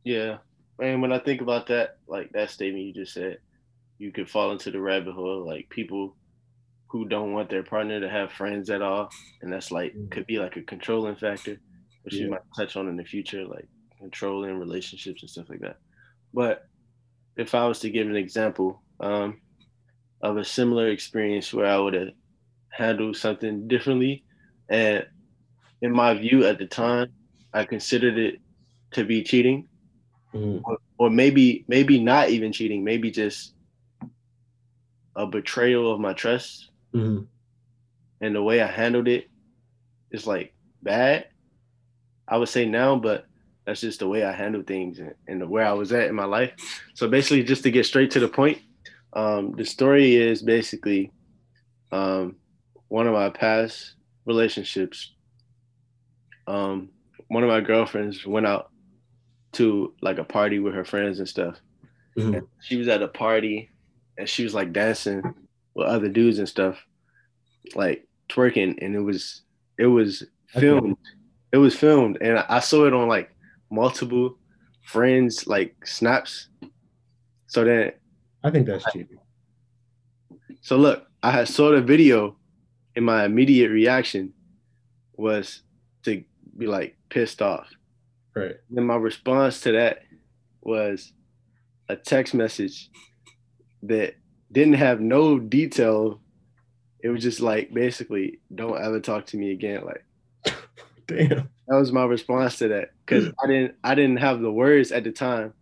Yeah. 0.03 0.37
And 0.81 1.01
when 1.01 1.11
I 1.11 1.19
think 1.19 1.41
about 1.41 1.67
that, 1.67 1.97
like 2.07 2.31
that 2.31 2.49
statement 2.49 2.85
you 2.85 2.93
just 2.93 3.13
said, 3.13 3.39
you 3.97 4.11
could 4.11 4.29
fall 4.29 4.51
into 4.51 4.71
the 4.71 4.79
rabbit 4.79 5.13
hole, 5.13 5.45
like 5.45 5.69
people 5.69 6.15
who 6.87 7.05
don't 7.05 7.33
want 7.33 7.49
their 7.49 7.63
partner 7.63 7.99
to 7.99 8.09
have 8.09 8.31
friends 8.31 8.69
at 8.69 8.81
all. 8.81 9.09
And 9.41 9.51
that's 9.51 9.71
like 9.71 9.93
mm-hmm. 9.93 10.07
could 10.09 10.25
be 10.25 10.39
like 10.39 10.55
a 10.55 10.61
controlling 10.61 11.15
factor, 11.15 11.59
which 12.03 12.15
yeah. 12.15 12.23
you 12.23 12.31
might 12.31 12.41
touch 12.55 12.75
on 12.75 12.87
in 12.87 12.95
the 12.95 13.03
future, 13.03 13.45
like 13.45 13.67
controlling 13.99 14.57
relationships 14.57 15.21
and 15.21 15.29
stuff 15.29 15.49
like 15.49 15.59
that. 15.59 15.77
But 16.33 16.68
if 17.39 17.55
I 17.55 17.65
was 17.65 17.79
to 17.79 17.89
give 17.89 18.07
an 18.07 18.17
example 18.17 18.81
um, 18.99 19.39
of 20.21 20.35
a 20.35 20.43
similar 20.43 20.89
experience 20.89 21.53
where 21.53 21.67
I 21.67 21.77
would 21.77 21.93
have 21.93 22.09
handled 22.67 23.15
something 23.15 23.65
differently, 23.69 24.25
and 24.67 25.05
in 25.81 25.93
my 25.93 26.13
view 26.15 26.45
at 26.45 26.59
the 26.59 26.65
time, 26.65 27.13
I 27.53 27.63
considered 27.63 28.17
it 28.17 28.41
to 28.91 29.05
be 29.05 29.23
cheating, 29.23 29.69
mm-hmm. 30.33 30.69
or, 30.69 30.79
or 30.97 31.09
maybe 31.09 31.63
maybe 31.69 32.03
not 32.03 32.29
even 32.29 32.51
cheating, 32.51 32.83
maybe 32.83 33.09
just 33.09 33.53
a 35.15 35.25
betrayal 35.25 35.89
of 35.89 36.01
my 36.01 36.11
trust. 36.11 36.71
Mm-hmm. 36.93 37.23
And 38.19 38.35
the 38.35 38.43
way 38.43 38.61
I 38.61 38.67
handled 38.67 39.07
it 39.07 39.29
is 40.11 40.27
like 40.27 40.53
bad. 40.83 41.27
I 42.27 42.35
would 42.35 42.49
say 42.49 42.65
now, 42.65 42.97
but 42.97 43.27
that's 43.69 43.81
just 43.81 43.99
the 43.99 44.07
way 44.07 44.23
I 44.23 44.31
handle 44.31 44.63
things 44.63 44.97
and, 44.97 45.13
and 45.27 45.47
where 45.47 45.63
I 45.63 45.73
was 45.73 45.91
at 45.91 46.07
in 46.07 46.15
my 46.15 46.25
life. 46.25 46.53
So 46.95 47.07
basically, 47.07 47.43
just 47.43 47.61
to 47.63 47.71
get 47.71 47.85
straight 47.85 48.09
to 48.11 48.19
the 48.19 48.27
point, 48.27 48.57
um, 49.13 49.51
the 49.51 49.63
story 49.63 50.15
is 50.15 50.41
basically 50.41 51.11
um, 51.91 52.37
one 52.87 53.05
of 53.05 53.13
my 53.13 53.29
past 53.29 53.93
relationships. 54.25 55.13
Um, 56.47 56.89
one 57.27 57.43
of 57.43 57.49
my 57.49 57.61
girlfriends 57.61 58.25
went 58.25 58.47
out 58.47 58.71
to 59.51 59.93
like 60.01 60.17
a 60.17 60.23
party 60.23 60.57
with 60.57 60.73
her 60.73 60.83
friends 60.83 61.19
and 61.19 61.29
stuff. 61.29 61.57
Mm-hmm. 62.17 62.33
And 62.33 62.47
she 62.63 62.75
was 62.75 62.87
at 62.87 63.03
a 63.03 63.07
party 63.07 63.69
and 64.17 64.27
she 64.27 64.43
was 64.43 64.55
like 64.55 64.73
dancing 64.73 65.21
with 65.75 65.85
other 65.85 66.09
dudes 66.09 66.39
and 66.39 66.49
stuff, 66.49 66.83
like 67.75 68.07
twerking, 68.29 68.83
and 68.83 68.95
it 68.95 69.01
was 69.01 69.43
it 69.77 69.85
was 69.85 70.23
filmed. 70.47 70.97
It 71.51 71.57
was 71.57 71.75
filmed, 71.75 72.17
and 72.19 72.39
I 72.39 72.61
saw 72.61 72.85
it 72.85 72.93
on 72.93 73.07
like 73.07 73.29
multiple 73.69 74.37
friends 74.83 75.47
like 75.47 75.75
snaps. 75.85 76.49
So 77.47 77.63
then 77.63 77.91
I 78.43 78.51
think 78.51 78.67
that's 78.67 78.85
cheating. 78.91 79.19
So 80.61 80.77
look, 80.77 81.07
I 81.23 81.31
had 81.31 81.47
saw 81.47 81.71
the 81.71 81.81
video 81.81 82.37
and 82.95 83.05
my 83.05 83.25
immediate 83.25 83.69
reaction 83.69 84.33
was 85.15 85.61
to 86.03 86.23
be 86.57 86.67
like 86.67 86.97
pissed 87.09 87.41
off. 87.41 87.67
Right. 88.35 88.55
Then 88.69 88.85
my 88.85 88.95
response 88.95 89.61
to 89.61 89.71
that 89.73 90.03
was 90.61 91.13
a 91.87 91.95
text 91.95 92.33
message 92.33 92.89
that 93.83 94.15
didn't 94.51 94.73
have 94.73 95.01
no 95.01 95.39
detail. 95.39 96.21
It 97.01 97.09
was 97.09 97.23
just 97.23 97.41
like 97.41 97.73
basically, 97.73 98.39
don't 98.53 98.81
ever 98.81 98.99
talk 98.99 99.25
to 99.27 99.37
me 99.37 99.51
again. 99.51 99.85
Like, 99.85 100.55
damn. 101.07 101.49
That 101.69 101.77
was 101.77 101.91
my 101.91 102.03
response 102.03 102.57
to 102.57 102.67
that 102.69 102.89
because 103.05 103.25
mm. 103.25 103.33
I 103.43 103.47
didn't 103.47 103.75
I 103.83 103.93
didn't 103.93 104.17
have 104.17 104.41
the 104.41 104.51
words 104.51 104.91
at 104.91 105.03
the 105.03 105.11
time 105.11 105.53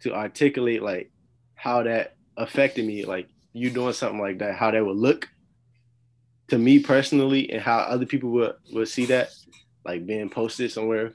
to 0.00 0.12
articulate 0.12 0.82
like 0.82 1.12
how 1.54 1.84
that 1.84 2.16
affected 2.36 2.84
me. 2.84 3.04
Like 3.04 3.28
you 3.52 3.70
doing 3.70 3.92
something 3.92 4.20
like 4.20 4.38
that, 4.38 4.56
how 4.56 4.72
that 4.72 4.84
would 4.84 4.96
look 4.96 5.28
to 6.48 6.58
me 6.58 6.80
personally, 6.80 7.48
and 7.48 7.62
how 7.62 7.78
other 7.78 8.06
people 8.06 8.30
would 8.30 8.54
would 8.72 8.88
see 8.88 9.06
that 9.06 9.30
like 9.84 10.04
being 10.04 10.28
posted 10.28 10.72
somewhere. 10.72 11.14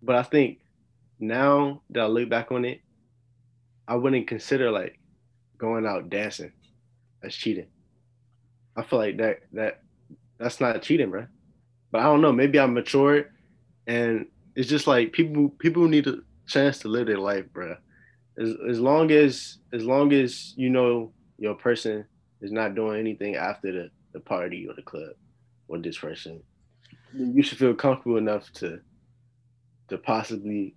But 0.00 0.14
I 0.14 0.22
think 0.22 0.60
now 1.18 1.82
that 1.90 2.04
I 2.04 2.06
look 2.06 2.28
back 2.28 2.52
on 2.52 2.64
it, 2.64 2.82
I 3.88 3.96
wouldn't 3.96 4.28
consider 4.28 4.70
like 4.70 5.00
going 5.58 5.86
out 5.86 6.08
dancing 6.08 6.52
as 7.20 7.34
cheating. 7.34 7.66
I 8.76 8.84
feel 8.84 9.00
like 9.00 9.16
that 9.16 9.40
that 9.54 9.82
that's 10.38 10.60
not 10.60 10.82
cheating, 10.82 11.10
bro. 11.10 11.26
But 11.94 12.00
I 12.00 12.06
don't 12.06 12.22
know. 12.22 12.32
Maybe 12.32 12.58
I'm 12.58 12.74
matured, 12.74 13.30
and 13.86 14.26
it's 14.56 14.68
just 14.68 14.88
like 14.88 15.12
people 15.12 15.50
people 15.60 15.86
need 15.86 16.08
a 16.08 16.16
chance 16.48 16.80
to 16.80 16.88
live 16.88 17.06
their 17.06 17.18
life, 17.20 17.44
bro. 17.52 17.76
As 18.36 18.52
as 18.68 18.80
long 18.80 19.12
as 19.12 19.58
as 19.72 19.84
long 19.84 20.12
as 20.12 20.54
you 20.56 20.70
know 20.70 21.12
your 21.38 21.54
person 21.54 22.04
is 22.40 22.50
not 22.50 22.74
doing 22.74 22.98
anything 22.98 23.36
after 23.36 23.70
the 23.70 23.90
the 24.12 24.18
party 24.18 24.66
or 24.68 24.74
the 24.74 24.82
club 24.82 25.12
or 25.68 25.78
this 25.78 25.96
person, 25.96 26.42
you 27.12 27.44
should 27.44 27.58
feel 27.58 27.74
comfortable 27.74 28.16
enough 28.16 28.50
to 28.54 28.80
to 29.86 29.96
possibly 29.96 30.74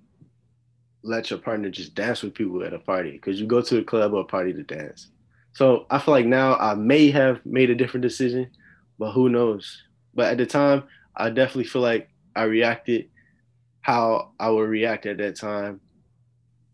let 1.01 1.31
your 1.31 1.39
partner 1.39 1.71
just 1.71 1.95
dance 1.95 2.21
with 2.21 2.35
people 2.35 2.63
at 2.63 2.73
a 2.73 2.79
party 2.79 3.13
because 3.13 3.41
you 3.41 3.47
go 3.47 3.63
to 3.63 3.79
a 3.79 3.83
club 3.83 4.13
or 4.13 4.21
a 4.21 4.23
party 4.23 4.53
to 4.53 4.61
dance. 4.61 5.07
So 5.53 5.87
I 5.89 5.97
feel 5.97 6.13
like 6.13 6.27
now 6.27 6.57
I 6.57 6.75
may 6.75 7.09
have 7.09 7.43
made 7.43 7.71
a 7.71 7.75
different 7.75 8.03
decision, 8.03 8.51
but 8.99 9.13
who 9.13 9.29
knows? 9.29 9.81
But 10.13 10.31
at 10.31 10.37
the 10.37 10.45
time, 10.45 10.83
I 11.17 11.29
definitely 11.31 11.65
feel 11.65 11.81
like 11.81 12.09
I 12.35 12.43
reacted 12.43 13.09
how 13.81 14.31
I 14.39 14.49
would 14.49 14.69
react 14.69 15.05
at 15.07 15.17
that 15.17 15.35
time, 15.35 15.81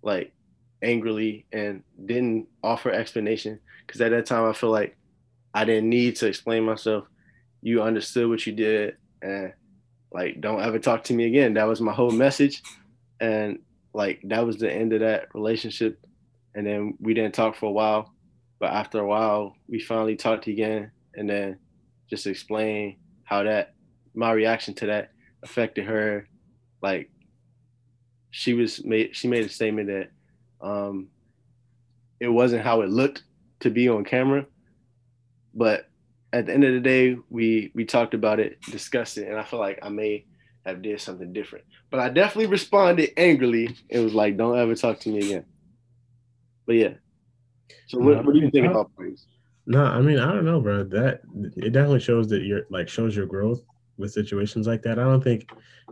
like 0.02 0.34
angrily 0.82 1.46
and 1.54 1.84
didn't 2.06 2.48
offer 2.62 2.92
explanation. 2.92 3.60
Because 3.86 4.02
at 4.02 4.12
that 4.12 4.26
time, 4.26 4.46
I 4.50 4.54
feel 4.54 4.72
like 4.72 4.98
I 5.54 5.64
didn't 5.66 5.90
need 5.90 6.18
to 6.18 6.28
explain 6.28 6.64
myself. 6.64 7.06
You 7.62 7.82
understood 7.82 8.28
what 8.28 8.46
you 8.46 8.54
did, 8.54 8.98
and 9.22 9.54
like 10.12 10.42
don't 10.42 10.62
ever 10.62 10.80
talk 10.80 11.06
to 11.06 11.14
me 11.14 11.26
again. 11.26 11.54
That 11.54 11.68
was 11.68 11.80
my 11.80 11.94
whole 11.94 12.12
message, 12.12 12.62
and 13.22 13.60
like 13.94 14.22
that 14.26 14.46
was 14.46 14.58
the 14.58 14.72
end 14.72 14.92
of 14.94 15.00
that 15.00 15.34
relationship. 15.34 16.00
And 16.56 16.68
then 16.68 16.98
we 17.00 17.14
didn't 17.14 17.34
talk 17.34 17.56
for 17.56 17.68
a 17.68 17.72
while, 17.72 18.14
but 18.60 18.72
after 18.72 19.00
a 19.00 19.08
while, 19.08 19.56
we 19.68 19.80
finally 19.80 20.16
talked 20.16 20.48
again, 20.48 20.92
and 21.16 21.30
then 21.30 21.60
just 22.10 22.28
explain 22.28 22.98
how 23.24 23.44
that 23.44 23.73
my 24.14 24.32
reaction 24.32 24.74
to 24.76 24.88
that 24.88 25.12
affected 25.44 25.86
her. 25.86 26.28
Like 26.82 27.10
she 28.32 28.54
was 28.54 28.84
made 28.84 29.16
she 29.16 29.28
made 29.28 29.46
a 29.46 29.50
statement 29.50 29.88
that 29.90 30.10
um, 30.66 31.08
it 32.20 32.28
wasn't 32.28 32.64
how 32.64 32.82
it 32.82 32.90
looked 32.90 33.24
to 33.62 33.70
be 33.70 33.90
on 33.90 34.04
camera, 34.04 34.46
but 35.54 35.90
at 36.34 36.48
the 36.48 36.54
end 36.54 36.64
of 36.64 36.74
the 36.74 36.80
day, 36.80 37.16
we 37.30 37.72
we 37.76 37.86
talked 37.86 38.14
about 38.14 38.40
it, 38.40 38.60
discussed 38.62 39.18
it, 39.18 39.28
and 39.28 39.40
I 39.40 39.44
feel 39.44 39.60
like 39.60 39.80
I 39.84 39.90
may 39.90 40.26
have 40.66 40.82
did 40.82 41.00
something 41.00 41.32
different. 41.32 41.66
But 41.92 42.00
I 42.00 42.10
definitely 42.10 42.48
responded 42.48 43.12
angrily. 43.18 43.76
It 43.88 44.00
was 44.00 44.14
like, 44.14 44.36
"Don't 44.36 44.58
ever 44.58 44.76
talk 44.76 45.00
to 45.02 45.10
me 45.10 45.20
again." 45.20 45.46
But 46.66 46.76
yeah. 46.76 46.94
So 47.88 48.00
what, 48.00 48.26
what 48.26 48.34
do 48.34 48.40
you 48.40 48.50
think 48.50 48.68
about 48.68 48.94
praise? 48.96 49.28
No, 49.66 49.84
I 49.84 50.02
mean 50.02 50.20
I 50.20 50.34
don't 50.34 50.46
know, 50.46 50.60
bro. 50.60 50.84
That 50.84 51.22
it 51.56 51.72
definitely 51.72 52.00
shows 52.00 52.28
that 52.30 52.44
you're 52.44 52.66
like 52.70 52.90
shows 52.90 53.16
your 53.16 53.28
growth 53.28 53.62
with 53.98 54.12
situations 54.12 54.68
like 54.68 54.82
that. 54.84 55.00
I 55.00 55.04
don't 55.04 55.24
think 55.24 55.52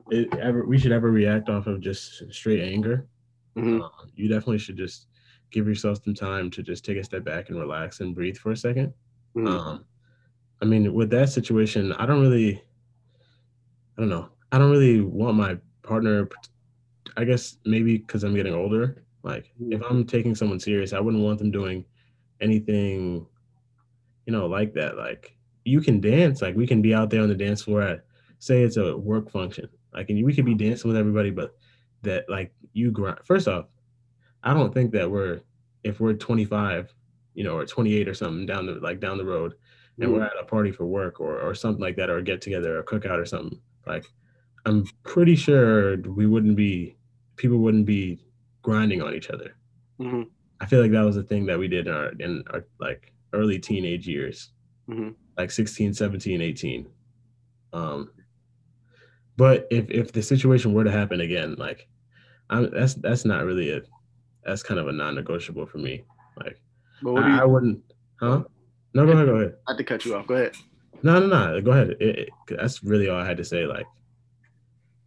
it 0.10 0.34
ever 0.36 0.65
we 0.65 0.77
should 0.77 0.91
ever 0.91 1.12
react 1.12 1.50
off 1.50 1.67
of 1.67 1.81
just 1.81 2.24
straight 2.34 2.62
anger. 2.62 3.08
Mm-hmm. 3.55 3.81
Uh, 3.81 3.89
you 4.15 4.27
definitely 4.27 4.60
should 4.60 4.77
just 4.77 5.08
give 5.51 5.67
yourself 5.67 6.03
some 6.03 6.13
time 6.15 6.50
to 6.51 6.63
just 6.63 6.86
take 6.86 6.98
a 6.98 7.03
step 7.03 7.24
back 7.24 7.50
and 7.50 7.60
relax 7.60 8.00
and 8.00 8.15
breathe 8.15 8.38
for 8.38 8.51
a 8.51 8.55
2nd 8.55 8.93
mm-hmm. 9.36 9.48
um, 9.48 9.86
I 10.62 10.65
mean, 10.65 10.93
with 10.93 11.10
that 11.10 11.29
situation, 11.29 11.91
I 11.93 12.05
don't 12.05 12.22
really, 12.22 12.63
I 13.98 14.01
don't 14.01 14.10
know, 14.10 14.29
I 14.51 14.60
don't 14.60 14.70
really 14.70 15.01
want 15.01 15.36
my 15.36 15.58
partner. 15.81 16.29
I 17.17 17.24
guess 17.24 17.58
maybe 17.65 17.98
because 17.98 18.24
I'm 18.24 18.36
getting 18.36 18.53
older. 18.53 19.03
Like, 19.24 19.51
mm-hmm. 19.62 19.74
if 19.74 19.81
I'm 19.89 20.05
taking 20.05 20.36
someone 20.36 20.60
serious, 20.60 20.93
I 20.93 21.00
wouldn't 21.00 21.24
want 21.24 21.39
them 21.39 21.51
doing 21.51 21.84
anything, 22.41 23.25
you 24.25 24.34
know, 24.34 24.46
like 24.46 24.74
that. 24.74 24.98
Like, 24.98 25.36
you 25.65 25.82
can 25.82 26.01
dance. 26.01 26.41
Like, 26.41 26.56
we 26.56 26.68
can 26.68 26.82
be 26.82 26.94
out 26.94 27.10
there 27.10 27.22
on 27.22 27.30
the 27.30 27.36
dance 27.36 27.63
floor 27.63 27.82
at, 27.82 28.06
say, 28.39 28.63
it's 28.63 28.77
a 28.77 28.98
work 28.98 29.30
function. 29.32 29.70
Like, 29.94 30.10
and 30.10 30.24
we 30.25 30.34
could 30.34 30.46
be 30.46 30.56
dancing 30.56 30.89
with 30.89 30.98
everybody, 30.98 31.32
but 31.32 31.56
that 32.03 32.30
like 32.30 32.53
you 32.74 32.91
grind. 32.91 33.20
First 33.25 33.48
off, 33.48 33.65
I 34.44 34.53
don't 34.53 34.74
think 34.74 34.91
that 34.91 35.10
we're 35.10 35.41
if 35.84 36.00
we're 36.00 36.13
25, 36.13 36.94
you 37.34 37.44
know, 37.44 37.58
or 37.58 37.65
28 37.65 38.08
or 38.08 38.13
something 38.13 38.46
down 38.46 38.65
the 38.65 38.74
like 38.74 39.00
down 39.00 39.18
the 39.18 39.25
road, 39.25 39.56
and 40.00 40.10
mm. 40.10 40.13
we're 40.13 40.24
at 40.24 40.32
a 40.39 40.46
party 40.46 40.72
for 40.72 40.86
work 40.86 41.20
or 41.20 41.39
or 41.39 41.53
something 41.53 41.82
like 41.82 41.96
that, 41.98 42.10
or 42.10 42.18
a 42.18 42.24
get 42.24 42.41
together, 42.41 42.77
or 42.77 42.80
a 42.80 42.86
cookout 42.86 43.20
or 43.20 43.25
something. 43.25 43.60
Like, 43.86 44.06
I'm 44.65 44.86
pretty 45.03 45.36
sure 45.36 45.98
we 45.98 46.25
wouldn't 46.25 46.56
be 46.56 46.96
people 47.36 47.58
wouldn't 47.58 47.86
be 47.86 48.24
grinding 48.62 49.01
on 49.01 49.13
each 49.13 49.30
other. 49.30 49.56
Mm-hmm. 50.00 50.24
I 50.60 50.65
feel 50.68 50.82
like 50.82 50.91
that 50.91 51.01
was 51.01 51.18
a 51.18 51.24
thing 51.24 51.46
that 51.48 51.58
we 51.58 51.68
did 51.68 51.88
in 51.88 51.94
our 51.94 52.12
in 52.20 52.44
our 52.51 52.65
like 52.80 53.13
early 53.34 53.60
teenage 53.60 54.08
years, 54.08 54.51
mm-hmm. 54.91 55.10
like 55.38 55.51
16, 55.51 55.93
17, 55.93 56.41
18. 56.41 56.88
Um, 57.74 58.12
but 59.38 59.67
if 59.71 59.89
if 59.89 60.12
the 60.12 60.21
situation 60.21 60.74
were 60.74 60.83
to 60.83 60.91
happen 60.91 61.21
again, 61.21 61.55
like 61.57 61.88
I'm, 62.50 62.69
that's 62.71 62.95
that's 62.95 63.25
not 63.25 63.45
really 63.45 63.71
a 63.71 63.81
that's 64.43 64.63
kind 64.63 64.79
of 64.79 64.88
a 64.88 64.91
non-negotiable 64.91 65.65
for 65.65 65.77
me. 65.77 66.03
Like 66.38 66.60
I, 67.05 67.39
I, 67.41 67.45
wouldn't, 67.45 67.81
huh? 68.19 68.43
No, 68.93 69.05
go 69.05 69.13
ahead. 69.13 69.25
Go 69.25 69.36
ahead. 69.36 69.55
I 69.67 69.71
had 69.71 69.77
to 69.77 69.83
cut 69.83 70.05
you 70.05 70.15
off. 70.15 70.27
Go 70.27 70.36
ahead. 70.36 70.55
No, 71.03 71.19
no, 71.19 71.27
no. 71.27 71.62
Go 71.62 71.71
ahead. 71.71 71.95
It, 72.00 72.19
it, 72.19 72.29
that's 72.50 72.83
really 72.83 73.10
all 73.10 73.19
I 73.19 73.25
had 73.25 73.38
to 73.38 73.45
say. 73.45 73.65
Like, 73.65 73.86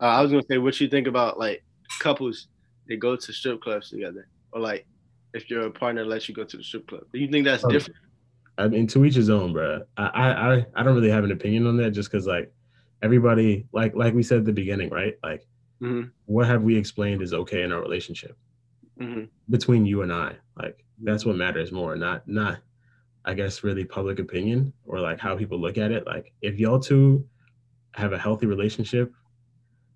uh, 0.01 0.07
I 0.07 0.21
was 0.21 0.31
gonna 0.31 0.45
say, 0.51 0.59
what 0.59 0.81
you 0.81 0.89
think 0.89 1.07
about 1.07 1.39
like 1.39 1.63
couples 2.01 2.49
that 2.89 2.97
go 2.97 3.17
to 3.17 3.33
strip 3.33 3.61
clubs 3.61 3.91
together, 3.91 4.27
or 4.53 4.61
like 4.61 4.87
if 5.35 5.51
your 5.51 5.69
partner 5.71 6.05
lets 6.05 6.29
you 6.29 6.35
go 6.35 6.45
to 6.45 6.57
the 6.57 6.63
strip 6.63 6.87
club? 6.87 7.03
Do 7.13 7.19
you 7.19 7.29
think 7.29 7.45
that's 7.45 7.65
oh, 7.65 7.69
different? 7.69 7.99
I 8.57 8.69
mean, 8.69 8.87
to 8.89 9.05
each 9.05 9.17
his 9.17 9.31
own, 9.31 9.53
bro. 9.53 9.83
I, 9.97 10.05
I, 10.05 10.67
I 10.75 10.83
don't 10.83 10.95
really 10.95 11.11
have 11.11 11.25
an 11.25 11.33
opinion 11.33 11.67
on 11.67 11.77
that, 11.79 11.91
just 11.91 12.11
because 12.11 12.27
like 12.27 12.53
everybody, 13.03 13.67
like, 13.73 13.95
like 13.95 14.15
we 14.15 14.23
said 14.23 14.39
at 14.39 14.45
the 14.45 14.53
beginning, 14.53 14.91
right? 14.91 15.19
Like, 15.23 15.47
mm-hmm. 15.83 16.09
what 16.27 16.47
have 16.47 16.63
we 16.63 16.77
explained 16.77 17.23
is 17.23 17.35
okay 17.35 17.63
in 17.63 17.73
our 17.73 17.81
relationship 17.81 18.37
mm-hmm. 19.01 19.25
between 19.51 19.85
you 19.85 20.03
and 20.03 20.13
I? 20.13 20.37
Like, 20.57 20.85
that's 21.03 21.25
what 21.27 21.37
matters 21.37 21.73
more, 21.73 21.97
not, 21.97 22.27
not, 22.29 22.59
I 23.25 23.35
guess, 23.35 23.65
really 23.65 23.85
public 23.85 24.19
opinion 24.21 24.73
or 24.85 25.01
like 25.01 25.19
how 25.19 25.37
people 25.37 25.61
look 25.61 25.79
at 25.79 25.91
it. 25.91 26.07
Like, 26.07 26.33
if 26.41 26.59
y'all 26.59 26.79
two 26.79 27.27
have 27.95 28.13
a 28.13 28.19
healthy 28.19 28.47
relationship, 28.47 29.13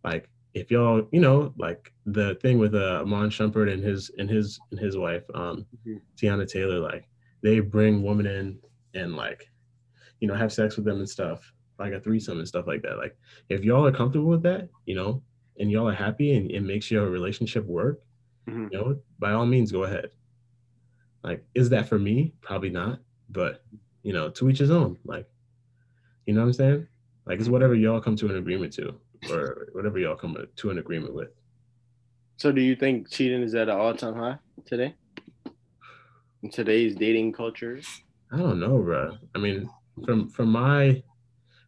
like 0.03 0.29
if 0.55 0.71
y'all, 0.71 1.07
you 1.12 1.21
know, 1.21 1.53
like 1.59 1.93
the 2.07 2.37
thing 2.37 2.59
with 2.59 2.75
uh 2.75 3.03
Iman 3.03 3.31
Shumpert 3.31 3.73
and 3.73 3.83
his 3.83 4.11
and 4.19 4.29
his 4.31 4.59
and 4.71 4.81
his 4.81 4.97
wife, 4.97 5.25
um, 5.35 5.67
mm-hmm. 5.87 5.97
Teyana 6.17 6.50
Taylor, 6.50 6.79
like 6.79 7.09
they 7.42 7.61
bring 7.61 8.02
women 8.02 8.26
in 8.26 8.59
and 8.95 9.16
like, 9.16 9.49
you 10.21 10.28
know, 10.28 10.35
have 10.35 10.52
sex 10.52 10.76
with 10.76 10.85
them 10.85 10.99
and 10.99 11.09
stuff, 11.09 11.52
like 11.78 11.92
a 11.92 12.00
threesome 12.00 12.38
and 12.38 12.49
stuff 12.49 12.66
like 12.66 12.83
that. 12.83 12.99
Like 12.99 13.16
if 13.49 13.64
y'all 13.64 13.87
are 13.87 13.92
comfortable 13.92 14.28
with 14.28 14.42
that, 14.42 14.68
you 14.87 14.95
know, 14.95 15.23
and 15.59 15.71
y'all 15.71 15.88
are 15.88 15.95
happy 15.95 16.35
and 16.35 16.50
it 16.50 16.62
makes 16.62 16.90
your 16.90 17.09
relationship 17.11 17.64
work, 17.66 18.00
mm-hmm. 18.49 18.68
you 18.71 18.78
know, 18.78 18.99
by 19.18 19.33
all 19.33 19.47
means 19.47 19.73
go 19.73 19.85
ahead. 19.85 20.11
Like, 21.23 21.45
is 21.54 21.68
that 21.71 21.88
for 21.88 21.99
me? 21.99 22.33
Probably 22.40 22.71
not. 22.71 23.00
But, 23.30 23.64
you 24.02 24.12
know, 24.12 24.30
to 24.30 24.49
each 24.49 24.59
his 24.59 24.71
own. 24.71 24.97
Like, 25.04 25.28
you 26.26 26.35
know 26.35 26.40
what 26.40 26.47
I'm 26.47 26.52
saying? 26.52 26.87
Like 27.26 27.40
it's 27.40 27.49
whatever 27.49 27.75
y'all 27.75 28.00
come 28.00 28.16
to 28.16 28.26
an 28.28 28.37
agreement 28.37 28.73
to 28.75 28.95
or 29.30 29.68
whatever 29.73 29.99
y'all 29.99 30.16
come 30.16 30.37
to 30.57 30.71
an 30.71 30.78
agreement 30.78 31.14
with. 31.14 31.28
So 32.37 32.52
do 32.52 32.61
you 32.61 32.76
think 32.76 33.11
cheating 33.11 33.42
is 33.42 33.54
at 33.54 33.68
an 33.68 33.76
all 33.76 33.95
time 33.95 34.14
high 34.14 34.38
today? 34.64 34.95
In 36.42 36.50
today's 36.50 36.95
dating 36.95 37.33
culture? 37.33 37.80
I 38.30 38.37
don't 38.37 38.61
know, 38.61 38.78
bro. 38.78 39.16
I 39.35 39.38
mean, 39.38 39.68
from 40.04 40.28
from 40.28 40.50
my 40.52 41.02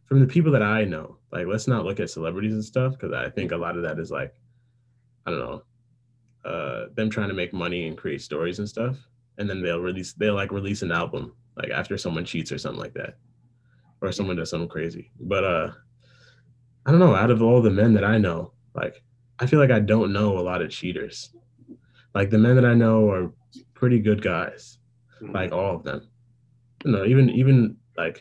from 0.05 0.21
the 0.21 0.27
people 0.27 0.51
that 0.53 0.63
I 0.63 0.85
know, 0.85 1.17
like 1.31 1.45
let's 1.45 1.67
not 1.67 1.83
look 1.83 1.99
at 1.99 2.09
celebrities 2.09 2.53
and 2.53 2.63
stuff 2.63 2.93
because 2.93 3.11
I 3.13 3.29
think 3.29 3.51
a 3.51 3.57
lot 3.57 3.75
of 3.75 3.83
that 3.83 3.99
is 3.99 4.11
like, 4.11 4.33
I 5.25 5.31
don't 5.31 5.39
know, 5.39 5.63
uh, 6.49 6.85
them 6.95 7.09
trying 7.09 7.27
to 7.27 7.33
make 7.33 7.51
money 7.51 7.87
and 7.87 7.97
create 7.97 8.21
stories 8.21 8.59
and 8.59 8.69
stuff, 8.69 8.97
and 9.37 9.49
then 9.49 9.61
they'll 9.61 9.81
release 9.81 10.13
they'll 10.13 10.35
like 10.35 10.53
release 10.53 10.83
an 10.83 10.93
album 10.93 11.33
like 11.57 11.69
after 11.69 11.97
someone 11.97 12.23
cheats 12.23 12.51
or 12.53 12.57
something 12.57 12.79
like 12.79 12.93
that, 12.93 13.17
or 13.99 14.13
someone 14.13 14.37
does 14.37 14.51
something 14.51 14.69
crazy. 14.69 15.11
But 15.19 15.43
uh, 15.43 15.71
I 16.85 16.91
don't 16.91 16.99
know. 16.99 17.15
Out 17.15 17.31
of 17.31 17.41
all 17.41 17.61
the 17.61 17.69
men 17.69 17.93
that 17.95 18.05
I 18.05 18.17
know, 18.17 18.53
like 18.73 19.03
I 19.39 19.47
feel 19.47 19.59
like 19.59 19.71
I 19.71 19.81
don't 19.81 20.13
know 20.13 20.37
a 20.37 20.39
lot 20.39 20.61
of 20.61 20.69
cheaters. 20.69 21.35
Like 22.15 22.29
the 22.29 22.37
men 22.37 22.55
that 22.55 22.65
I 22.65 22.73
know 22.73 23.09
are 23.09 23.33
pretty 23.81 23.99
good 23.99 24.21
guys, 24.21 24.77
Mhm. 25.21 25.33
like 25.33 25.51
all 25.51 25.75
of 25.75 25.83
them. 25.83 26.01
You 26.85 26.91
know, 26.91 27.03
even 27.03 27.29
even 27.31 27.77
like 27.97 28.17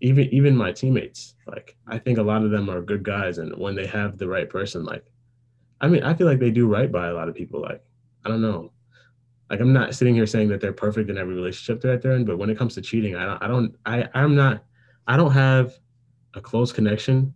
even 0.00 0.26
even 0.38 0.56
my 0.56 0.70
teammates. 0.72 1.34
Like 1.46 1.76
I 1.88 1.98
think 1.98 2.18
a 2.18 2.22
lot 2.22 2.44
of 2.44 2.52
them 2.52 2.70
are 2.70 2.80
good 2.80 3.02
guys, 3.02 3.38
and 3.38 3.50
when 3.64 3.74
they 3.74 3.86
have 3.98 4.16
the 4.16 4.28
right 4.28 4.48
person, 4.48 4.84
like 4.84 5.04
I 5.80 5.88
mean, 5.88 6.04
I 6.04 6.14
feel 6.14 6.28
like 6.28 6.38
they 6.38 6.52
do 6.52 6.68
right 6.68 6.90
by 6.90 7.08
a 7.08 7.14
lot 7.14 7.28
of 7.28 7.34
people. 7.34 7.60
Like 7.60 7.82
I 8.24 8.28
don't 8.30 8.40
know. 8.48 8.72
Like 9.50 9.58
I'm 9.60 9.72
not 9.72 9.92
sitting 9.96 10.14
here 10.14 10.26
saying 10.34 10.48
that 10.50 10.60
they're 10.60 10.72
perfect 10.86 11.10
in 11.10 11.18
every 11.18 11.34
relationship 11.34 11.80
that 11.82 12.00
they're 12.00 12.12
in, 12.18 12.24
but 12.24 12.38
when 12.38 12.48
it 12.50 12.56
comes 12.56 12.74
to 12.76 12.80
cheating, 12.80 13.16
I 13.16 13.24
don't 13.26 13.42
I 13.42 13.48
don't 13.48 13.76
I 13.86 14.08
I'm 14.14 14.36
not 14.36 14.64
I 15.08 15.16
don't 15.16 15.32
have 15.32 15.74
a 16.34 16.40
close 16.40 16.70
connection 16.72 17.34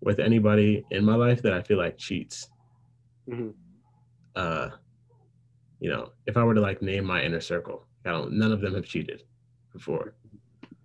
with 0.00 0.20
anybody 0.20 0.84
in 0.92 1.04
my 1.04 1.16
life 1.16 1.42
that 1.42 1.52
I 1.52 1.60
feel 1.62 1.78
like 1.78 1.98
cheats. 1.98 2.48
Mhm. 3.28 3.52
Uh, 4.36 4.68
you 5.82 5.90
know, 5.90 6.12
if 6.28 6.36
I 6.36 6.44
were 6.44 6.54
to 6.54 6.60
like 6.60 6.80
name 6.80 7.04
my 7.04 7.24
inner 7.24 7.40
circle, 7.40 7.84
I 8.06 8.10
don't. 8.10 8.34
None 8.34 8.52
of 8.52 8.60
them 8.60 8.76
have 8.76 8.84
cheated 8.84 9.24
before, 9.72 10.14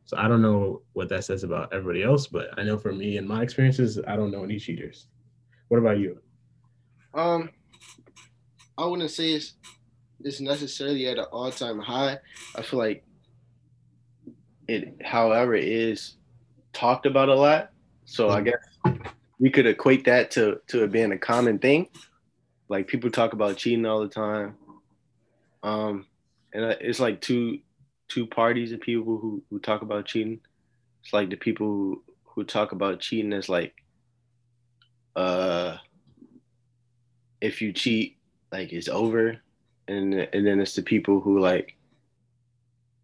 so 0.06 0.18
I 0.18 0.28
don't 0.28 0.42
know 0.42 0.82
what 0.94 1.08
that 1.10 1.24
says 1.24 1.44
about 1.44 1.72
everybody 1.72 2.02
else. 2.02 2.26
But 2.26 2.50
I 2.58 2.64
know 2.64 2.80
for 2.80 2.92
me 2.92 3.18
and 3.18 3.28
my 3.28 3.44
experiences, 3.44 4.00
I 4.08 4.16
don't 4.16 4.32
know 4.32 4.44
any 4.44 4.58
cheaters. 4.58 5.06
What 5.68 5.78
about 5.78 6.00
you? 6.00 6.20
Um, 7.14 7.52
I 8.76 8.88
wouldn't 8.88 9.12
say 9.12 9.34
it's 9.34 9.54
it's 10.22 10.42
necessarily 10.42 11.06
at 11.06 11.20
an 11.20 11.26
all 11.26 11.52
time 11.52 11.78
high. 11.78 12.18
I 12.56 12.64
feel 12.64 12.80
like 12.80 13.06
it, 14.68 15.00
however, 15.06 15.54
it 15.54 15.68
is 15.68 16.16
talked 16.74 17.06
about 17.06 17.30
a 17.30 17.36
lot. 17.36 17.70
So 18.06 18.30
I 18.30 18.42
guess 18.42 19.00
we 19.40 19.52
could 19.52 19.68
equate 19.68 20.06
that 20.06 20.32
to 20.32 20.60
to 20.70 20.86
it 20.86 20.92
being 20.92 21.12
a 21.12 21.20
common 21.20 21.60
thing. 21.60 21.88
Like 22.68 22.88
people 22.88 23.12
talk 23.12 23.34
about 23.34 23.58
cheating 23.58 23.86
all 23.86 24.02
the 24.02 24.10
time. 24.10 24.56
Um, 25.64 26.06
and 26.54 26.66
it's 26.82 27.00
like 27.00 27.22
two 27.22 27.60
two 28.08 28.26
parties 28.26 28.72
of 28.72 28.82
people 28.82 29.18
who 29.18 29.44
who 29.50 29.60
talk 29.60 29.82
about 29.82 30.06
cheating. 30.06 30.40
It's 31.04 31.14
like 31.14 31.30
the 31.30 31.36
people 31.36 31.68
who, 31.68 32.04
who 32.24 32.44
talk 32.44 32.72
about 32.72 33.00
cheating 33.00 33.34
as 33.34 33.50
like 33.50 33.74
uh 35.16 35.78
if 37.42 37.62
you 37.62 37.72
cheat, 37.72 38.18
like 38.52 38.74
it's 38.74 38.88
over, 38.88 39.38
and 39.88 40.14
and 40.14 40.46
then 40.46 40.60
it's 40.60 40.76
the 40.76 40.82
people 40.82 41.20
who 41.20 41.40
like 41.40 41.76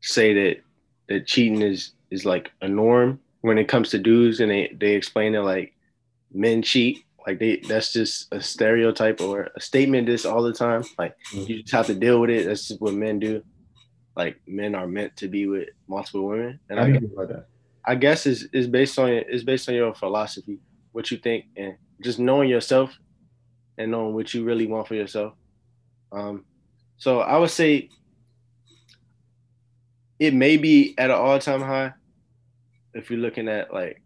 say 0.01 0.33
that 0.33 0.63
that 1.09 1.27
cheating 1.27 1.61
is 1.61 1.91
is 2.11 2.25
like 2.25 2.51
a 2.61 2.67
norm 2.67 3.19
when 3.41 3.57
it 3.57 3.67
comes 3.67 3.89
to 3.89 3.99
dudes, 3.99 4.39
and 4.39 4.51
they 4.51 4.75
they 4.79 4.93
explain 4.95 5.35
it 5.35 5.41
like 5.41 5.73
men 6.33 6.61
cheat, 6.61 7.05
like 7.25 7.39
they 7.39 7.57
that's 7.67 7.93
just 7.93 8.33
a 8.33 8.41
stereotype 8.41 9.21
or 9.21 9.49
a 9.55 9.61
statement 9.61 10.07
this 10.07 10.25
all 10.25 10.43
the 10.43 10.53
time. 10.53 10.83
Like 10.97 11.15
you 11.31 11.61
just 11.61 11.73
have 11.73 11.87
to 11.87 11.95
deal 11.95 12.19
with 12.19 12.29
it. 12.29 12.45
That's 12.45 12.67
just 12.67 12.81
what 12.81 12.93
men 12.93 13.19
do. 13.19 13.43
Like 14.15 14.39
men 14.47 14.75
are 14.75 14.87
meant 14.87 15.15
to 15.17 15.27
be 15.27 15.47
with 15.47 15.69
multiple 15.87 16.27
women, 16.27 16.59
and 16.69 16.79
I 16.79 16.91
guess, 16.91 17.01
that? 17.01 17.45
I 17.85 17.95
guess 17.95 18.25
is 18.25 18.49
is 18.53 18.67
based 18.67 18.99
on 18.99 19.09
is 19.09 19.43
based 19.43 19.69
on 19.69 19.75
your 19.75 19.93
philosophy, 19.93 20.59
what 20.91 21.09
you 21.11 21.17
think, 21.17 21.45
and 21.55 21.75
just 22.01 22.19
knowing 22.19 22.49
yourself 22.49 22.95
and 23.77 23.91
knowing 23.91 24.13
what 24.13 24.33
you 24.33 24.43
really 24.43 24.67
want 24.67 24.87
for 24.87 24.95
yourself. 24.95 25.33
Um, 26.11 26.45
so 26.97 27.21
I 27.21 27.37
would 27.37 27.49
say 27.49 27.89
it 30.19 30.33
may 30.33 30.57
be 30.57 30.93
at 30.97 31.09
an 31.09 31.15
all 31.15 31.39
time 31.39 31.61
high 31.61 31.93
if 32.93 33.09
you're 33.09 33.19
looking 33.19 33.47
at 33.47 33.73
like 33.73 34.01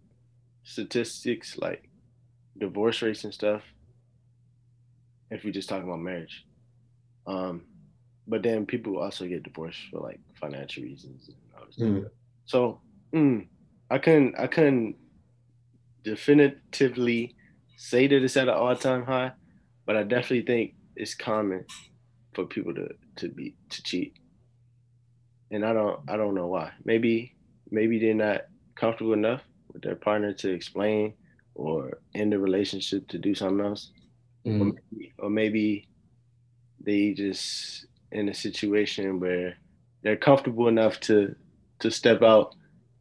statistics 0.63 1.57
like 1.57 1.86
divorce 2.59 3.01
rates 3.01 3.23
and 3.23 3.33
stuff. 3.33 3.61
If 5.29 5.43
we're 5.43 5.53
just 5.53 5.69
talk 5.69 5.83
about 5.83 5.99
marriage. 5.99 6.45
Um, 7.25 7.63
but 8.27 8.43
then 8.43 8.65
people 8.65 8.97
also 8.97 9.25
get 9.25 9.43
divorced 9.43 9.79
for 9.91 9.99
like 9.99 10.19
financial 10.39 10.83
reasons. 10.83 11.27
And 11.27 11.37
all 11.57 11.65
this. 11.65 11.77
Mm. 11.77 12.09
So 12.45 12.81
mm, 13.13 13.47
I 13.89 13.97
couldn't 13.97 14.35
I 14.39 14.47
couldn't 14.47 14.95
definitively 16.03 17.35
say 17.77 18.07
that 18.07 18.23
it's 18.23 18.37
at 18.37 18.47
an 18.47 18.53
all 18.53 18.75
time 18.75 19.05
high, 19.05 19.31
but 19.85 19.97
I 19.97 20.03
definitely 20.03 20.41
think 20.41 20.75
it's 20.95 21.13
common 21.13 21.65
for 22.33 22.45
people 22.45 22.73
to 22.73 22.89
to 23.17 23.29
be 23.29 23.55
to 23.69 23.83
cheat. 23.83 24.13
And 25.51 25.65
I 25.65 25.73
don't 25.73 25.99
I 26.09 26.17
don't 26.17 26.35
know 26.35 26.47
why. 26.47 26.71
Maybe 26.83 27.35
maybe 27.71 27.99
they're 27.99 28.13
not 28.13 28.41
comfortable 28.75 29.13
enough 29.13 29.41
with 29.73 29.81
their 29.83 29.95
partner 29.95 30.33
to 30.33 30.49
explain 30.49 31.13
or 31.57 31.99
end 32.13 32.31
the 32.31 32.39
relationship 32.39 33.07
to 33.09 33.17
do 33.17 33.33
something 33.35 33.65
else. 33.65 33.91
Or, 34.45 34.51
Mm. 34.51 34.77
maybe, 34.91 35.13
or 35.19 35.29
maybe 35.29 35.89
they 36.79 37.13
just 37.13 37.85
in 38.11 38.29
a 38.29 38.33
situation 38.33 39.19
where 39.19 39.57
they're 40.03 40.15
comfortable 40.15 40.67
enough 40.69 40.99
to 41.01 41.35
to 41.79 41.91
step 41.91 42.21
out 42.21 42.55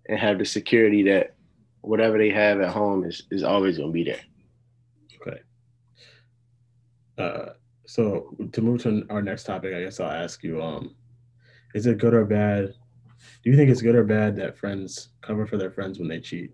and 0.08 0.18
have 0.18 0.38
the 0.38 0.44
security 0.44 1.02
that 1.04 1.36
whatever 1.82 2.18
they 2.18 2.30
have 2.30 2.60
at 2.60 2.70
home 2.72 3.04
is, 3.04 3.22
is 3.30 3.42
always 3.44 3.78
gonna 3.78 3.92
be 3.92 4.02
there. 4.04 4.20
Okay. 5.20 5.40
Uh, 7.16 7.52
so 7.86 8.36
to 8.52 8.60
move 8.60 8.82
to 8.82 9.06
our 9.10 9.22
next 9.22 9.44
topic, 9.44 9.72
I 9.74 9.82
guess 9.82 10.00
I'll 10.00 10.10
ask 10.10 10.42
you: 10.42 10.60
um, 10.60 10.96
Is 11.74 11.86
it 11.86 11.98
good 11.98 12.14
or 12.14 12.24
bad? 12.24 12.74
Do 13.42 13.50
you 13.50 13.56
think 13.56 13.70
it's 13.70 13.82
good 13.82 13.94
or 13.94 14.04
bad 14.04 14.34
that 14.36 14.58
friends 14.58 15.10
cover 15.22 15.46
for 15.46 15.56
their 15.56 15.70
friends 15.70 15.98
when 15.98 16.08
they 16.08 16.20
cheat? 16.20 16.50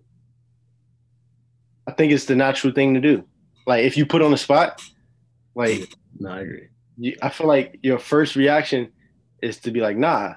I 1.86 1.92
think 1.92 2.12
it's 2.12 2.26
the 2.26 2.36
natural 2.36 2.72
thing 2.72 2.94
to 2.94 3.00
do. 3.00 3.24
Like 3.66 3.84
if 3.84 3.96
you 3.96 4.06
put 4.06 4.22
on 4.22 4.30
the 4.30 4.36
spot, 4.38 4.82
like 5.54 5.92
No, 6.18 6.30
I 6.30 6.40
agree. 6.40 6.68
you, 6.98 7.16
I 7.22 7.28
feel 7.28 7.46
like 7.46 7.78
your 7.82 7.98
first 7.98 8.36
reaction 8.36 8.90
is 9.42 9.58
to 9.60 9.70
be 9.70 9.80
like, 9.80 9.96
nah, 9.96 10.34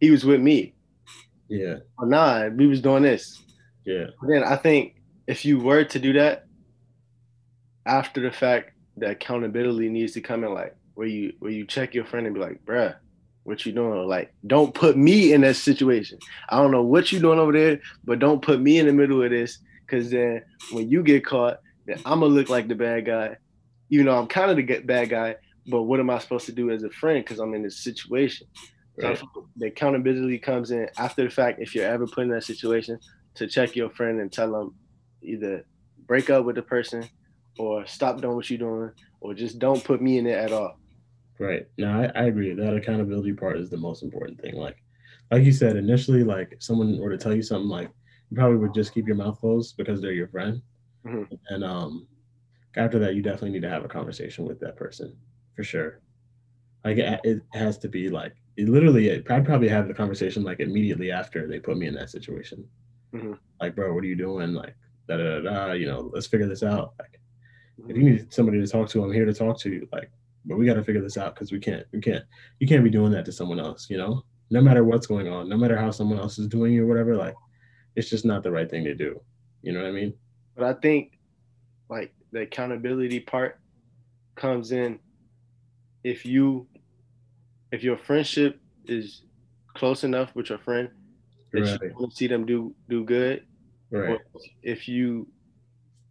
he 0.00 0.10
was 0.10 0.24
with 0.24 0.40
me. 0.40 0.74
Yeah, 1.48 1.76
Or 1.98 2.06
nah, 2.06 2.48
we 2.48 2.66
was 2.66 2.80
doing 2.80 3.02
this. 3.02 3.42
yeah, 3.84 4.06
But 4.20 4.28
then 4.28 4.44
I 4.44 4.56
think 4.56 4.96
if 5.26 5.44
you 5.44 5.58
were 5.60 5.84
to 5.84 5.98
do 5.98 6.12
that 6.14 6.46
after 7.86 8.20
the 8.20 8.30
fact, 8.30 8.72
the 8.96 9.10
accountability 9.10 9.88
needs 9.88 10.12
to 10.12 10.20
come 10.20 10.44
in 10.44 10.52
like 10.54 10.76
where 10.94 11.06
you 11.06 11.32
where 11.38 11.50
you 11.50 11.66
check 11.66 11.94
your 11.94 12.04
friend 12.04 12.26
and 12.26 12.34
be 12.34 12.40
like, 12.40 12.64
bruh, 12.64 12.94
what 13.44 13.64
you 13.66 13.72
doing? 13.72 14.06
Like, 14.06 14.32
don't 14.46 14.74
put 14.74 14.96
me 14.96 15.32
in 15.32 15.40
that 15.42 15.56
situation. 15.56 16.18
I 16.48 16.58
don't 16.58 16.70
know 16.70 16.82
what 16.82 17.10
you 17.12 17.18
doing 17.18 17.38
over 17.38 17.52
there, 17.52 17.80
but 18.04 18.18
don't 18.18 18.42
put 18.42 18.60
me 18.60 18.78
in 18.78 18.86
the 18.86 18.92
middle 18.92 19.22
of 19.22 19.30
this. 19.30 19.58
Cause 19.92 20.08
then 20.08 20.42
when 20.70 20.88
you 20.88 21.02
get 21.02 21.24
caught, 21.24 21.60
then 21.84 21.98
I'm 22.06 22.20
gonna 22.20 22.32
look 22.32 22.48
like 22.48 22.66
the 22.66 22.74
bad 22.74 23.04
guy. 23.04 23.36
Even 23.90 24.06
though 24.06 24.18
I'm 24.18 24.26
kind 24.26 24.50
of 24.50 24.56
the 24.56 24.80
bad 24.80 25.10
guy, 25.10 25.36
but 25.66 25.82
what 25.82 26.00
am 26.00 26.08
I 26.08 26.18
supposed 26.18 26.46
to 26.46 26.52
do 26.52 26.70
as 26.70 26.82
a 26.82 26.90
friend? 26.90 27.24
Cause 27.26 27.38
I'm 27.38 27.52
in 27.52 27.62
this 27.62 27.84
situation. 27.84 28.46
So 28.98 29.08
right. 29.08 29.18
feel 29.18 29.48
the 29.56 29.66
accountability 29.66 30.38
comes 30.38 30.70
in 30.70 30.88
after 30.96 31.24
the 31.24 31.30
fact. 31.30 31.60
If 31.60 31.74
you're 31.74 31.86
ever 31.86 32.06
put 32.06 32.22
in 32.22 32.30
that 32.30 32.44
situation, 32.44 32.98
to 33.34 33.46
check 33.46 33.76
your 33.76 33.90
friend 33.90 34.18
and 34.20 34.32
tell 34.32 34.50
them 34.50 34.74
either 35.22 35.66
break 36.06 36.30
up 36.30 36.46
with 36.46 36.56
the 36.56 36.62
person 36.62 37.06
or 37.58 37.86
stop 37.86 38.20
doing 38.20 38.36
what 38.36 38.48
you're 38.48 38.58
doing 38.58 38.90
or 39.20 39.34
just 39.34 39.58
don't 39.58 39.84
put 39.84 40.00
me 40.00 40.18
in 40.18 40.26
it 40.26 40.38
at 40.38 40.52
all. 40.52 40.78
Right. 41.38 41.66
No, 41.76 41.88
I, 41.88 42.20
I 42.20 42.24
agree. 42.24 42.54
That 42.54 42.74
accountability 42.74 43.32
part 43.34 43.58
is 43.58 43.68
the 43.68 43.76
most 43.76 44.02
important 44.02 44.40
thing. 44.40 44.56
Like, 44.56 44.76
like 45.30 45.44
you 45.44 45.52
said, 45.52 45.76
initially, 45.76 46.24
like 46.24 46.52
if 46.52 46.62
someone 46.62 46.98
were 46.98 47.10
to 47.10 47.18
tell 47.18 47.34
you 47.34 47.42
something, 47.42 47.68
like 47.68 47.90
you 48.32 48.36
probably 48.36 48.56
would 48.56 48.72
just 48.72 48.94
keep 48.94 49.06
your 49.06 49.16
mouth 49.16 49.38
closed 49.38 49.76
because 49.76 50.00
they're 50.00 50.12
your 50.12 50.28
friend. 50.28 50.62
Mhm. 51.04 51.38
And 51.50 51.62
um, 51.62 52.06
after 52.76 52.98
that, 53.00 53.14
you 53.14 53.20
definitely 53.20 53.50
need 53.50 53.60
to 53.60 53.68
have 53.68 53.84
a 53.84 53.88
conversation 53.88 54.46
with 54.46 54.58
that 54.60 54.74
person 54.74 55.14
for 55.54 55.62
sure. 55.62 56.00
Like 56.82 56.96
it, 56.96 57.20
it 57.24 57.42
has 57.52 57.76
to 57.80 57.88
be 57.90 58.08
like 58.08 58.32
it 58.56 58.70
literally. 58.70 59.12
I'd 59.12 59.44
probably 59.44 59.68
have 59.68 59.86
the 59.86 59.92
conversation 59.92 60.44
like 60.44 60.60
immediately 60.60 61.12
after 61.12 61.46
they 61.46 61.58
put 61.58 61.76
me 61.76 61.88
in 61.88 61.94
that 61.96 62.08
situation. 62.08 62.66
Mhm. 63.12 63.38
Like, 63.60 63.76
bro, 63.76 63.92
what 63.92 64.02
are 64.02 64.06
you 64.06 64.16
doing? 64.16 64.54
Like, 64.54 64.76
da 65.08 65.18
da 65.18 65.40
da. 65.40 65.72
You 65.72 65.86
know, 65.88 66.10
let's 66.14 66.26
figure 66.26 66.48
this 66.48 66.62
out. 66.62 66.94
Like, 66.98 67.20
if 67.86 67.94
you 67.94 68.02
need 68.02 68.32
somebody 68.32 68.60
to 68.62 68.66
talk 68.66 68.88
to, 68.90 69.04
I'm 69.04 69.12
here 69.12 69.26
to 69.26 69.34
talk 69.34 69.58
to 69.60 69.70
you. 69.70 69.86
Like, 69.92 70.10
but 70.46 70.56
we 70.56 70.64
got 70.64 70.74
to 70.74 70.84
figure 70.84 71.02
this 71.02 71.18
out 71.18 71.34
because 71.34 71.52
we 71.52 71.60
can't, 71.60 71.84
we 71.92 72.00
can't, 72.00 72.24
you 72.60 72.66
can't 72.66 72.82
be 72.82 72.90
doing 72.90 73.12
that 73.12 73.26
to 73.26 73.32
someone 73.32 73.60
else. 73.60 73.90
You 73.90 73.98
know, 73.98 74.24
no 74.48 74.62
matter 74.62 74.84
what's 74.84 75.06
going 75.06 75.28
on, 75.28 75.50
no 75.50 75.58
matter 75.58 75.76
how 75.76 75.90
someone 75.90 76.18
else 76.18 76.38
is 76.38 76.48
doing 76.48 76.72
you 76.72 76.84
or 76.84 76.86
whatever. 76.86 77.14
Like, 77.14 77.34
it's 77.96 78.10
just 78.10 78.24
not 78.24 78.42
the 78.42 78.50
right 78.50 78.70
thing 78.70 78.84
to 78.84 78.94
do. 78.94 79.20
You 79.62 79.72
know 79.72 79.80
what 79.80 79.88
I 79.88 79.92
mean? 79.92 80.14
But 80.56 80.64
I 80.64 80.80
think 80.80 81.12
like 81.88 82.14
the 82.32 82.40
accountability 82.40 83.20
part 83.20 83.58
comes 84.36 84.72
in 84.72 84.98
if 86.04 86.24
you 86.24 86.68
if 87.70 87.82
your 87.82 87.96
friendship 87.96 88.60
is 88.86 89.22
close 89.76 90.04
enough 90.04 90.34
with 90.34 90.48
your 90.50 90.58
friend 90.58 90.90
that 91.52 91.60
Right. 91.60 91.78
you 91.82 91.94
want 91.96 92.10
to 92.12 92.16
see 92.16 92.26
them 92.26 92.46
do 92.46 92.74
do 92.88 93.04
good 93.04 93.44
Right. 93.90 94.18
if 94.62 94.88
you 94.88 95.30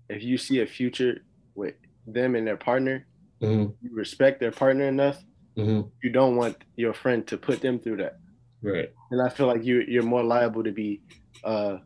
if 0.07 0.23
you 0.23 0.37
see 0.37 0.61
a 0.61 0.67
future 0.67 1.25
with 1.55 1.75
them 2.05 2.35
and 2.35 2.45
their 2.45 2.57
partner 2.57 3.07
hmm 3.41 3.67
you 3.81 3.89
respect 3.93 4.39
their 4.39 4.51
partner 4.51 4.85
enough 4.87 5.23
hmm 5.55 5.81
you 6.03 6.11
don't 6.11 6.35
want 6.35 6.55
your 6.77 6.93
friend 6.93 7.25
to 7.27 7.37
put 7.37 7.61
them 7.61 7.79
through 7.79 7.97
that 7.97 8.20
Right. 8.63 8.89
and 9.09 9.21
i 9.21 9.27
feel 9.27 9.47
like 9.47 9.63
you 9.63 9.83
you're 9.87 10.03
more 10.03 10.23
liable 10.23 10.63
to 10.63 10.71
be 10.71 11.01
uh 11.43 11.77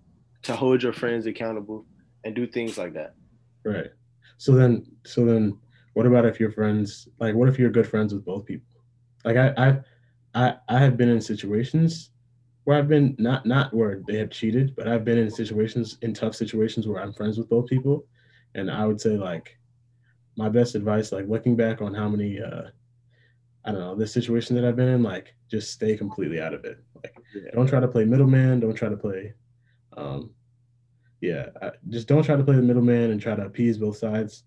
to 0.46 0.56
hold 0.56 0.84
your 0.84 0.94
friends 0.94 1.26
accountable 1.26 1.86
and 2.24 2.36
do 2.36 2.46
things 2.46 2.78
like 2.78 2.94
that. 2.94 3.16
Right. 3.64 3.92
So 4.38 4.54
then, 4.54 4.86
so 5.06 5.26
then, 5.26 5.58
what 5.94 6.06
about 6.06 6.26
if 6.26 6.40
you're 6.40 6.52
friends? 6.52 7.08
Like, 7.20 7.36
what 7.36 7.50
if 7.50 7.58
you're 7.58 7.70
good 7.72 7.88
friends 7.88 8.14
with 8.14 8.26
both 8.26 8.46
people? 8.46 8.68
Like, 9.24 9.38
I, 9.38 9.54
I, 9.58 9.80
I, 10.36 10.56
I 10.70 10.80
have 10.80 10.98
been 10.98 11.10
in 11.10 11.22
situations 11.22 12.12
where 12.66 12.78
I've 12.78 12.88
been 12.88 13.16
not 13.18 13.46
not 13.46 13.74
where 13.74 14.02
they 14.08 14.18
have 14.18 14.30
cheated, 14.30 14.76
but 14.76 14.88
I've 14.88 15.06
been 15.06 15.18
in 15.18 15.32
situations 15.32 15.98
in 16.02 16.14
tough 16.14 16.36
situations 16.36 16.88
where 16.88 17.02
I'm 17.02 17.14
friends 17.14 17.38
with 17.38 17.50
both 17.50 17.68
people, 17.68 18.06
and 18.54 18.70
I 18.70 18.86
would 18.86 19.00
say 19.00 19.18
like 19.18 19.58
my 20.36 20.50
best 20.50 20.76
advice, 20.76 21.12
like 21.12 21.28
looking 21.28 21.56
back 21.56 21.82
on 21.82 21.94
how 21.94 22.10
many, 22.10 22.42
uh, 22.42 22.70
I 23.66 23.72
don't 23.72 23.82
know, 23.82 23.96
this 23.96 24.14
situation 24.14 24.56
that 24.56 24.66
I've 24.66 24.76
been 24.76 24.90
in, 24.90 25.04
like 25.04 25.34
just 25.50 25.72
stay 25.72 25.98
completely 25.98 26.40
out 26.40 26.54
of 26.54 26.66
it. 26.66 26.84
Like, 26.96 27.16
yeah. 27.34 27.52
don't 27.54 27.68
try 27.68 27.80
to 27.80 27.88
play 27.88 28.06
middleman. 28.06 28.60
Don't 28.60 28.76
try 28.76 28.90
to 28.90 28.98
play, 28.98 29.34
um, 29.98 30.32
yeah, 31.22 31.48
I, 31.62 31.72
just 31.90 32.08
don't 32.08 32.24
try 32.24 32.36
to 32.36 32.44
play 32.44 32.56
the 32.56 32.62
middleman 32.62 33.12
and 33.12 33.22
try 33.22 33.36
to 33.36 33.46
appease 33.46 33.78
both 33.78 33.98
sides. 33.98 34.44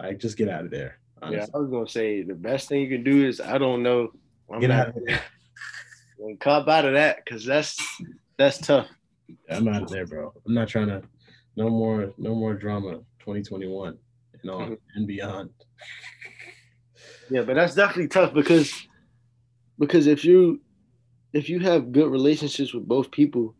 Like, 0.00 0.18
just 0.18 0.36
get 0.36 0.48
out 0.48 0.64
of 0.64 0.70
there. 0.70 0.98
Honestly. 1.22 1.38
Yeah, 1.38 1.46
I 1.54 1.58
was 1.58 1.70
gonna 1.70 1.88
say 1.88 2.22
the 2.22 2.34
best 2.34 2.68
thing 2.68 2.82
you 2.82 2.88
can 2.88 3.02
do 3.02 3.26
is 3.26 3.40
I 3.40 3.58
don't 3.58 3.82
know. 3.82 4.12
I'm 4.52 4.60
get 4.60 4.70
out 4.70 4.88
of 4.88 4.94
there. 5.06 5.20
And 6.20 6.40
cop 6.40 6.66
out 6.66 6.84
of 6.84 6.94
that 6.94 7.24
because 7.24 7.44
that's 7.44 7.78
that's 8.38 8.58
tough. 8.58 8.88
Yeah, 9.28 9.56
I'm 9.56 9.68
out 9.68 9.82
of 9.82 9.88
there, 9.88 10.04
bro. 10.04 10.32
I'm 10.44 10.52
not 10.52 10.66
trying 10.66 10.88
to. 10.88 11.00
No 11.54 11.70
more, 11.70 12.12
no 12.18 12.34
more 12.34 12.54
drama. 12.54 12.98
2021 13.20 13.96
and 14.42 14.50
on 14.50 14.62
mm-hmm. 14.62 14.74
and 14.96 15.06
beyond. 15.06 15.50
Yeah, 17.30 17.42
but 17.42 17.54
that's 17.54 17.74
definitely 17.74 18.08
tough 18.08 18.32
because 18.32 18.72
because 19.78 20.06
if 20.06 20.24
you 20.24 20.60
if 21.32 21.48
you 21.48 21.60
have 21.60 21.92
good 21.92 22.10
relationships 22.10 22.72
with 22.72 22.86
both 22.86 23.10
people, 23.10 23.54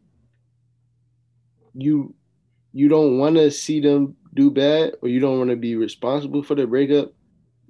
you 1.75 2.15
you 2.73 2.89
don't 2.89 3.19
want 3.19 3.37
to 3.37 3.51
see 3.51 3.81
them 3.81 4.17
do 4.35 4.51
bad 4.51 4.95
or 5.03 5.09
you 5.09 5.21
don't 5.21 5.39
want 5.39 5.51
to 5.51 5.57
be 5.57 5.77
responsible 5.77 6.43
for 6.43 6.55
their 6.55 6.67
breakup, 6.67 7.13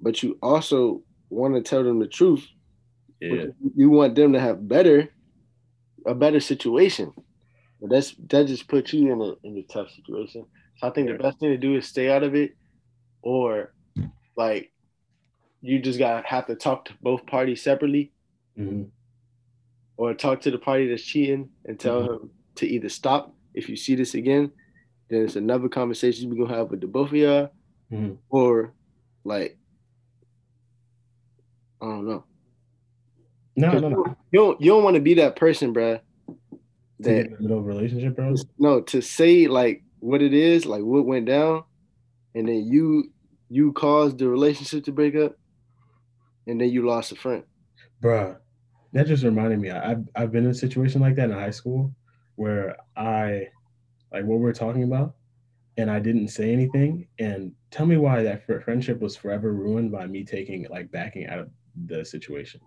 but 0.01 0.23
you 0.23 0.39
also 0.43 1.03
want 1.31 1.55
to 1.55 1.63
tell 1.63 1.85
them 1.85 1.99
the 1.99 2.07
truth 2.07 2.47
yeah. 3.21 3.47
You 3.75 3.91
want 3.91 4.15
them 4.15 4.33
to 4.33 4.41
have 4.41 4.69
better, 4.69 5.09
a 6.07 6.15
better 6.15 6.41
situation. 6.41 7.13
But 7.81 7.91
that's 7.91 8.15
that 8.29 8.47
just 8.47 8.69
puts 8.69 8.93
you 8.93 9.13
in 9.13 9.21
a 9.21 9.47
in 9.47 9.57
a 9.57 9.63
tough 9.63 9.91
situation. 9.91 10.47
So 10.77 10.87
I 10.87 10.91
think 10.91 11.09
the 11.09 11.15
best 11.15 11.39
thing 11.39 11.51
to 11.51 11.57
do 11.57 11.77
is 11.77 11.87
stay 11.87 12.11
out 12.11 12.23
of 12.23 12.35
it, 12.35 12.57
or 13.23 13.73
like 14.37 14.71
you 15.61 15.81
just 15.81 15.99
gotta 15.99 16.27
have 16.27 16.47
to 16.47 16.55
talk 16.55 16.87
to 16.87 16.95
both 17.03 17.27
parties 17.27 17.63
separately, 17.63 18.13
mm-hmm. 18.59 18.85
or 19.97 20.15
talk 20.15 20.41
to 20.43 20.51
the 20.51 20.59
party 20.59 20.89
that's 20.89 21.03
cheating 21.03 21.49
and 21.65 21.79
tell 21.79 22.03
mm-hmm. 22.03 22.13
him 22.13 22.31
to 22.57 22.67
either 22.67 22.89
stop 22.89 23.35
if 23.55 23.69
you 23.69 23.77
see 23.77 23.95
this 23.95 24.15
again. 24.15 24.51
Then 25.11 25.25
it's 25.25 25.37
another 25.37 25.69
conversation 25.69 26.31
we're 26.31 26.45
gonna 26.45 26.57
have 26.57 26.71
with 26.71 26.81
the 26.81 26.87
both 26.87 27.09
of 27.09 27.17
y'all, 27.17 27.51
mm-hmm. 27.91 28.15
or 28.31 28.75
like 29.25 29.59
I 31.81 31.87
don't 31.87 32.07
know. 32.07 32.25
No, 33.57 33.73
no, 33.79 33.89
no. 33.89 34.17
You 34.31 34.41
don't 34.41 34.61
you 34.61 34.71
don't 34.71 34.85
want 34.85 34.95
to 34.95 35.01
be 35.01 35.15
that 35.15 35.37
person, 35.37 35.73
bro. 35.73 36.01
That 37.01 37.41
middle 37.41 37.63
relationship, 37.63 38.17
bro. 38.17 38.35
No, 38.59 38.81
to 38.83 39.01
say 39.01 39.47
like 39.47 39.83
what 40.01 40.23
it 40.23 40.35
is, 40.35 40.67
like 40.67 40.83
what 40.83 41.07
went 41.07 41.27
down, 41.27 41.65
and 42.35 42.49
then 42.49 42.67
you 42.67 43.11
you 43.49 43.73
caused 43.73 44.19
the 44.19 44.29
relationship 44.29 44.85
to 44.85 44.93
break 44.93 45.17
up, 45.17 45.38
and 46.49 46.61
then 46.61 46.71
you 46.71 46.87
lost 46.87 47.13
a 47.13 47.15
friend. 47.15 47.45
Bruh, 48.03 48.37
that 48.93 49.07
just 49.07 49.23
reminded 49.23 49.61
me. 49.61 49.71
I've 49.71 50.05
I've 50.17 50.33
been 50.33 50.45
in 50.45 50.51
a 50.51 50.55
situation 50.55 51.01
like 51.01 51.15
that 51.17 51.31
in 51.31 51.37
high 51.37 51.51
school 51.51 51.95
where 52.37 52.77
I 52.97 53.49
like 54.13 54.25
what 54.25 54.41
we're 54.41 54.53
talking 54.53 54.83
about, 54.83 55.15
and 55.77 55.91
I 55.91 56.01
didn't 56.01 56.29
say 56.29 56.53
anything. 56.53 57.07
And 57.19 57.53
tell 57.71 57.87
me 57.87 57.97
why 57.97 58.23
that 58.23 58.45
friendship 58.47 59.01
was 59.01 59.17
forever 59.17 59.53
ruined 59.53 59.93
by 59.93 60.07
me 60.07 60.25
taking 60.25 60.67
like 60.71 60.91
backing 60.91 61.27
out 61.27 61.39
of 61.41 61.51
the 61.87 62.05
situation. 62.05 62.61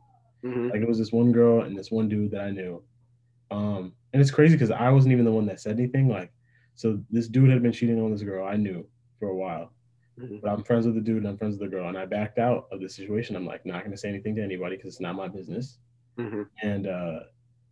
Mm-hmm. 0.46 0.70
Like 0.70 0.82
it 0.82 0.88
was 0.88 0.98
this 0.98 1.12
one 1.12 1.32
girl 1.32 1.64
and 1.64 1.78
this 1.78 1.92
one 1.92 2.08
dude 2.08 2.32
that 2.32 2.42
I 2.42 2.52
knew. 2.52 2.84
Um, 3.50 3.94
and 4.14 4.22
it's 4.22 4.32
crazy 4.32 4.56
because 4.56 4.72
I 4.72 4.90
wasn't 4.90 5.12
even 5.12 5.26
the 5.26 5.32
one 5.32 5.46
that 5.48 5.60
said 5.60 5.78
anything. 5.78 6.08
Like, 6.08 6.32
so 6.76 7.00
this 7.10 7.28
dude 7.28 7.50
had 7.50 7.62
been 7.62 7.72
cheating 7.72 8.02
on 8.02 8.12
this 8.12 8.24
girl 8.24 8.48
I 8.48 8.56
knew 8.56 8.86
for 9.20 9.30
a 9.30 9.36
while. 9.36 9.74
Mm-hmm. 10.22 10.38
But 10.42 10.52
I'm 10.52 10.64
friends 10.64 10.86
with 10.86 10.96
the 10.96 11.02
dude 11.02 11.18
and 11.18 11.28
I'm 11.28 11.38
friends 11.38 11.58
with 11.58 11.70
the 11.70 11.76
girl. 11.76 11.90
And 11.90 11.98
I 11.98 12.06
backed 12.06 12.38
out 12.38 12.68
of 12.72 12.80
the 12.80 12.90
situation. 12.90 13.36
I'm 13.36 13.46
like, 13.46 13.66
not 13.66 13.84
gonna 13.84 13.98
say 13.98 14.10
anything 14.10 14.36
to 14.36 14.44
anybody 14.44 14.76
because 14.76 14.94
it's 14.94 15.02
not 15.02 15.16
my 15.16 15.28
business. 15.28 15.78
Mm-hmm. 16.18 16.44
And 16.64 16.88
uh 16.88 17.20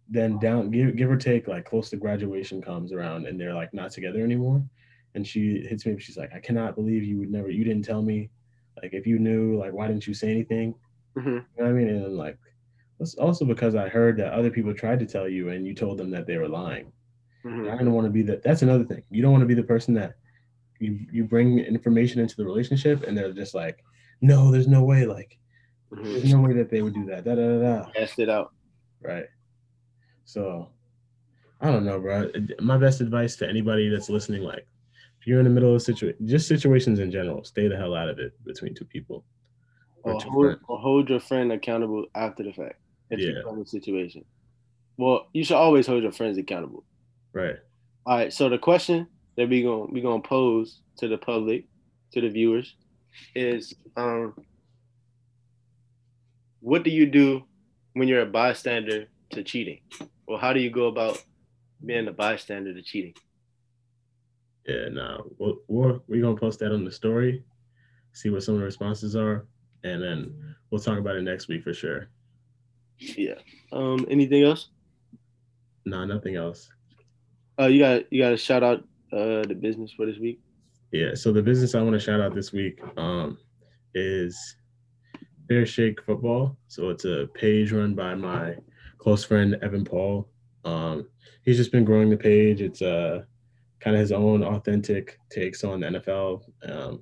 then 0.09 0.39
down 0.39 0.71
give 0.71 0.95
give 0.95 1.11
or 1.11 1.17
take 1.17 1.47
like 1.47 1.65
close 1.65 1.89
to 1.91 1.97
graduation 1.97 2.61
comes 2.61 2.91
around 2.91 3.27
and 3.27 3.39
they're 3.39 3.53
like 3.53 3.73
not 3.73 3.91
together 3.91 4.23
anymore. 4.23 4.63
And 5.15 5.25
she 5.25 5.65
hits 5.67 5.85
me, 5.85 5.99
she's 5.99 6.17
like, 6.17 6.33
I 6.33 6.39
cannot 6.39 6.75
believe 6.75 7.03
you 7.03 7.17
would 7.19 7.31
never 7.31 7.49
you 7.49 7.63
didn't 7.63 7.85
tell 7.85 8.01
me. 8.01 8.29
Like 8.81 8.93
if 8.93 9.05
you 9.05 9.19
knew, 9.19 9.57
like 9.57 9.73
why 9.73 9.87
didn't 9.87 10.07
you 10.07 10.13
say 10.13 10.31
anything? 10.31 10.73
Mm-hmm. 11.17 11.29
You 11.29 11.35
know 11.35 11.63
what 11.63 11.67
I 11.67 11.71
mean? 11.73 11.89
And 11.89 12.17
like 12.17 12.37
it's 12.99 13.15
also 13.15 13.45
because 13.45 13.75
I 13.75 13.87
heard 13.87 14.17
that 14.17 14.33
other 14.33 14.49
people 14.49 14.73
tried 14.73 14.99
to 14.99 15.05
tell 15.05 15.27
you 15.29 15.49
and 15.49 15.65
you 15.65 15.73
told 15.73 15.97
them 15.97 16.09
that 16.11 16.27
they 16.27 16.37
were 16.37 16.49
lying. 16.49 16.91
Mm-hmm. 17.45 17.71
I 17.71 17.77
don't 17.77 17.93
want 17.93 18.05
to 18.05 18.11
be 18.11 18.21
that. 18.23 18.43
That's 18.43 18.61
another 18.61 18.83
thing. 18.83 19.03
You 19.09 19.21
don't 19.21 19.31
want 19.31 19.41
to 19.41 19.47
be 19.47 19.53
the 19.53 19.63
person 19.63 19.93
that 19.93 20.15
you 20.79 20.99
you 21.11 21.23
bring 21.23 21.59
information 21.59 22.19
into 22.21 22.35
the 22.35 22.45
relationship 22.45 23.03
and 23.03 23.17
they're 23.17 23.31
just 23.31 23.53
like, 23.53 23.83
no, 24.21 24.51
there's 24.51 24.67
no 24.67 24.83
way. 24.83 25.05
Like, 25.05 25.37
mm-hmm. 25.91 26.03
there's 26.03 26.33
no 26.33 26.41
way 26.41 26.53
that 26.53 26.69
they 26.69 26.81
would 26.81 26.93
do 26.93 27.05
that. 27.05 27.25
Da 27.25 27.35
da 27.35 27.59
da. 27.59 27.83
da. 27.83 27.91
Test 27.91 28.19
it 28.19 28.29
out. 28.29 28.53
Right. 29.01 29.25
So, 30.25 30.69
I 31.61 31.71
don't 31.71 31.85
know, 31.85 31.99
bro. 31.99 32.31
My 32.61 32.77
best 32.77 33.01
advice 33.01 33.35
to 33.37 33.47
anybody 33.47 33.89
that's 33.89 34.09
listening, 34.09 34.43
like, 34.43 34.67
if 35.19 35.27
you're 35.27 35.39
in 35.39 35.45
the 35.45 35.49
middle 35.49 35.71
of 35.71 35.75
a 35.75 35.79
situation, 35.79 36.27
just 36.27 36.47
situations 36.47 36.99
in 36.99 37.11
general, 37.11 37.43
stay 37.43 37.67
the 37.67 37.75
hell 37.75 37.95
out 37.95 38.09
of 38.09 38.19
it 38.19 38.33
between 38.45 38.73
two 38.73 38.85
people. 38.85 39.25
Or, 40.03 40.13
or 40.13 40.21
hold, 40.21 40.59
or 40.67 40.77
hold 40.77 41.09
your 41.09 41.19
friend 41.19 41.51
accountable 41.51 42.05
after 42.15 42.43
the 42.43 42.53
fact 42.53 42.79
if 43.09 43.19
yeah. 43.19 43.31
you're 43.31 43.49
in 43.49 43.61
a 43.61 43.65
situation. 43.65 44.23
Well, 44.97 45.27
you 45.33 45.43
should 45.43 45.57
always 45.57 45.87
hold 45.87 46.03
your 46.03 46.11
friends 46.11 46.37
accountable. 46.37 46.83
Right. 47.33 47.55
All 48.05 48.17
right. 48.17 48.31
So 48.31 48.49
the 48.49 48.57
question 48.57 49.07
that 49.39 49.47
we 49.47 49.63
gonna 49.63 49.85
we 49.85 50.01
gonna 50.01 50.21
pose 50.21 50.81
to 50.97 51.07
the 51.07 51.17
public, 51.17 51.63
to 52.11 52.19
the 52.19 52.27
viewers, 52.27 52.75
is 53.35 53.73
um, 53.95 54.33
what 56.59 56.83
do 56.83 56.89
you 56.89 57.05
do 57.05 57.43
when 57.93 58.09
you're 58.09 58.23
a 58.23 58.25
bystander 58.25 59.05
to 59.31 59.41
cheating? 59.41 59.79
Or 60.27 60.37
how 60.37 60.51
do 60.51 60.59
you 60.59 60.69
go 60.69 60.87
about 60.87 61.23
being 61.85 62.09
a 62.09 62.11
bystander 62.11 62.73
to 62.73 62.81
cheating? 62.81 63.13
Yeah, 64.67 64.89
no, 64.91 65.31
we're, 65.37 65.53
we're, 65.69 65.99
we're 66.09 66.21
gonna 66.21 66.35
post 66.35 66.59
that 66.59 66.73
on 66.73 66.83
the 66.83 66.91
story, 66.91 67.41
see 68.11 68.29
what 68.29 68.43
some 68.43 68.55
of 68.55 68.59
the 68.59 68.65
responses 68.65 69.15
are, 69.15 69.47
and 69.85 70.03
then 70.03 70.55
we'll 70.69 70.81
talk 70.81 70.99
about 70.99 71.15
it 71.15 71.21
next 71.21 71.47
week 71.47 71.63
for 71.63 71.73
sure. 71.73 72.09
Yeah. 72.97 73.35
Um. 73.71 74.05
Anything 74.09 74.43
else? 74.43 74.67
No, 75.85 75.99
nah, 75.99 76.13
nothing 76.13 76.35
else. 76.35 76.69
Uh, 77.57 77.67
you 77.67 77.79
got 77.79 78.11
you 78.11 78.21
got 78.21 78.31
to 78.31 78.37
shout 78.37 78.63
out 78.63 78.83
uh 79.13 79.43
the 79.47 79.55
business 79.59 79.91
for 79.91 80.05
this 80.05 80.19
week. 80.19 80.39
Yeah. 80.91 81.13
So 81.13 81.31
the 81.31 81.41
business 81.41 81.75
I 81.75 81.81
want 81.81 81.93
to 81.93 81.99
shout 81.99 82.21
out 82.21 82.35
this 82.35 82.51
week 82.51 82.79
um 82.97 83.37
is 83.93 84.55
Fair 85.47 85.65
Shake 85.65 86.03
Football. 86.03 86.57
So 86.67 86.89
it's 86.89 87.05
a 87.05 87.27
page 87.33 87.71
run 87.71 87.95
by 87.95 88.15
my 88.15 88.55
close 88.97 89.23
friend 89.23 89.57
Evan 89.61 89.83
Paul. 89.83 90.29
Um, 90.65 91.07
he's 91.43 91.57
just 91.57 91.71
been 91.71 91.85
growing 91.85 92.09
the 92.09 92.17
page. 92.17 92.61
It's 92.61 92.81
uh 92.81 93.23
kind 93.79 93.95
of 93.95 94.01
his 94.01 94.11
own 94.11 94.43
authentic 94.43 95.19
takes 95.29 95.63
on 95.63 95.79
the 95.79 95.87
NFL 95.87 96.43
um, 96.69 97.01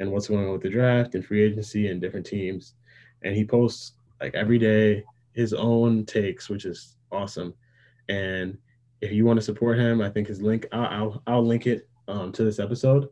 and 0.00 0.10
what's 0.10 0.28
going 0.28 0.46
on 0.46 0.52
with 0.52 0.62
the 0.62 0.70
draft 0.70 1.14
and 1.14 1.24
free 1.24 1.42
agency 1.42 1.88
and 1.88 2.00
different 2.00 2.26
teams. 2.26 2.74
And 3.22 3.34
he 3.34 3.44
posts 3.44 3.92
like 4.20 4.34
every 4.34 4.58
day 4.58 5.04
his 5.32 5.52
own 5.52 6.06
takes, 6.06 6.48
which 6.48 6.64
is 6.64 6.96
awesome. 7.12 7.54
And 8.08 8.56
if 9.00 9.12
you 9.12 9.24
want 9.24 9.38
to 9.38 9.44
support 9.44 9.78
him, 9.78 10.00
I 10.00 10.10
think 10.10 10.28
his 10.28 10.40
link 10.40 10.66
I'll 10.72 10.86
I'll, 10.86 11.22
I'll 11.26 11.46
link 11.46 11.66
it 11.66 11.88
um, 12.08 12.32
to 12.32 12.44
this 12.44 12.58
episode, 12.58 13.08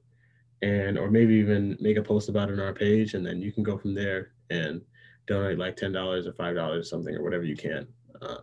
and 0.62 0.99
or 0.99 1.11
maybe 1.11 1.35
even 1.35 1.77
make 1.81 1.97
a 1.97 2.03
post 2.03 2.29
about 2.29 2.51
it 2.51 2.55
on 2.55 2.61
our 2.61 2.73
page, 2.73 3.14
and 3.14 3.25
then 3.25 3.40
you 3.40 3.53
can 3.53 3.62
go 3.62 3.77
from 3.77 3.95
there 3.95 4.33
and 4.51 4.81
donate 5.27 5.59
like 5.59 5.77
ten 5.77 5.92
dollars 5.92 6.27
or 6.27 6.33
five 6.33 6.55
dollars 6.55 6.87
or 6.87 6.88
something 6.88 7.14
or 7.14 7.23
whatever 7.23 7.45
you 7.45 7.57
can. 7.57 7.87
Uh, 8.21 8.40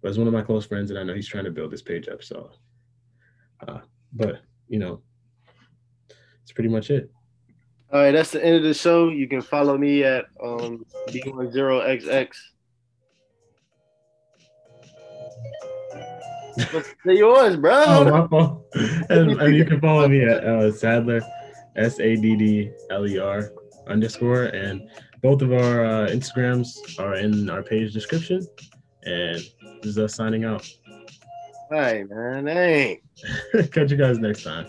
but 0.00 0.08
it's 0.08 0.18
one 0.18 0.26
of 0.26 0.32
my 0.32 0.42
close 0.42 0.66
friends, 0.66 0.90
and 0.90 0.98
I 0.98 1.02
know 1.02 1.14
he's 1.14 1.28
trying 1.28 1.44
to 1.44 1.50
build 1.50 1.70
this 1.70 1.82
page 1.82 2.08
up. 2.08 2.22
So, 2.22 2.50
uh, 3.66 3.80
but 4.12 4.42
you 4.68 4.78
know, 4.78 5.00
it's 6.42 6.52
pretty 6.52 6.70
much 6.70 6.90
it. 6.90 7.10
All 7.92 8.00
right, 8.00 8.12
that's 8.12 8.32
the 8.32 8.44
end 8.44 8.56
of 8.56 8.62
the 8.62 8.74
show. 8.74 9.08
You 9.08 9.28
can 9.28 9.40
follow 9.40 9.78
me 9.78 10.02
at 10.02 10.26
um, 10.42 10.84
B10XX 11.08 12.36
They're 17.04 17.14
yours, 17.14 17.56
bro. 17.56 17.84
Oh, 17.86 18.04
my 18.04 18.26
fault. 18.28 18.66
and, 19.10 19.40
and, 19.40 19.56
you 19.56 19.64
can 19.64 19.80
follow 19.80 20.08
me 20.08 20.24
at 20.24 20.44
uh, 20.44 20.72
Saddler, 20.72 21.20
S 21.76 21.98
A 22.00 22.16
D 22.16 22.36
D 22.36 22.70
L 22.90 23.06
E 23.06 23.18
R 23.18 23.50
underscore, 23.86 24.44
and 24.44 24.88
both 25.22 25.42
of 25.42 25.52
our 25.52 25.84
uh, 25.84 26.08
Instagrams 26.08 26.98
are 26.98 27.14
in 27.16 27.48
our 27.50 27.62
page 27.62 27.92
description. 27.92 28.46
And 29.04 29.36
this 29.82 29.92
is 29.92 29.98
us 29.98 30.14
signing 30.14 30.44
out. 30.44 30.68
Hey 31.70 32.04
man, 32.08 32.46
hey. 32.46 33.00
Catch 33.72 33.90
you 33.90 33.96
guys 33.96 34.18
next 34.18 34.44
time. 34.44 34.66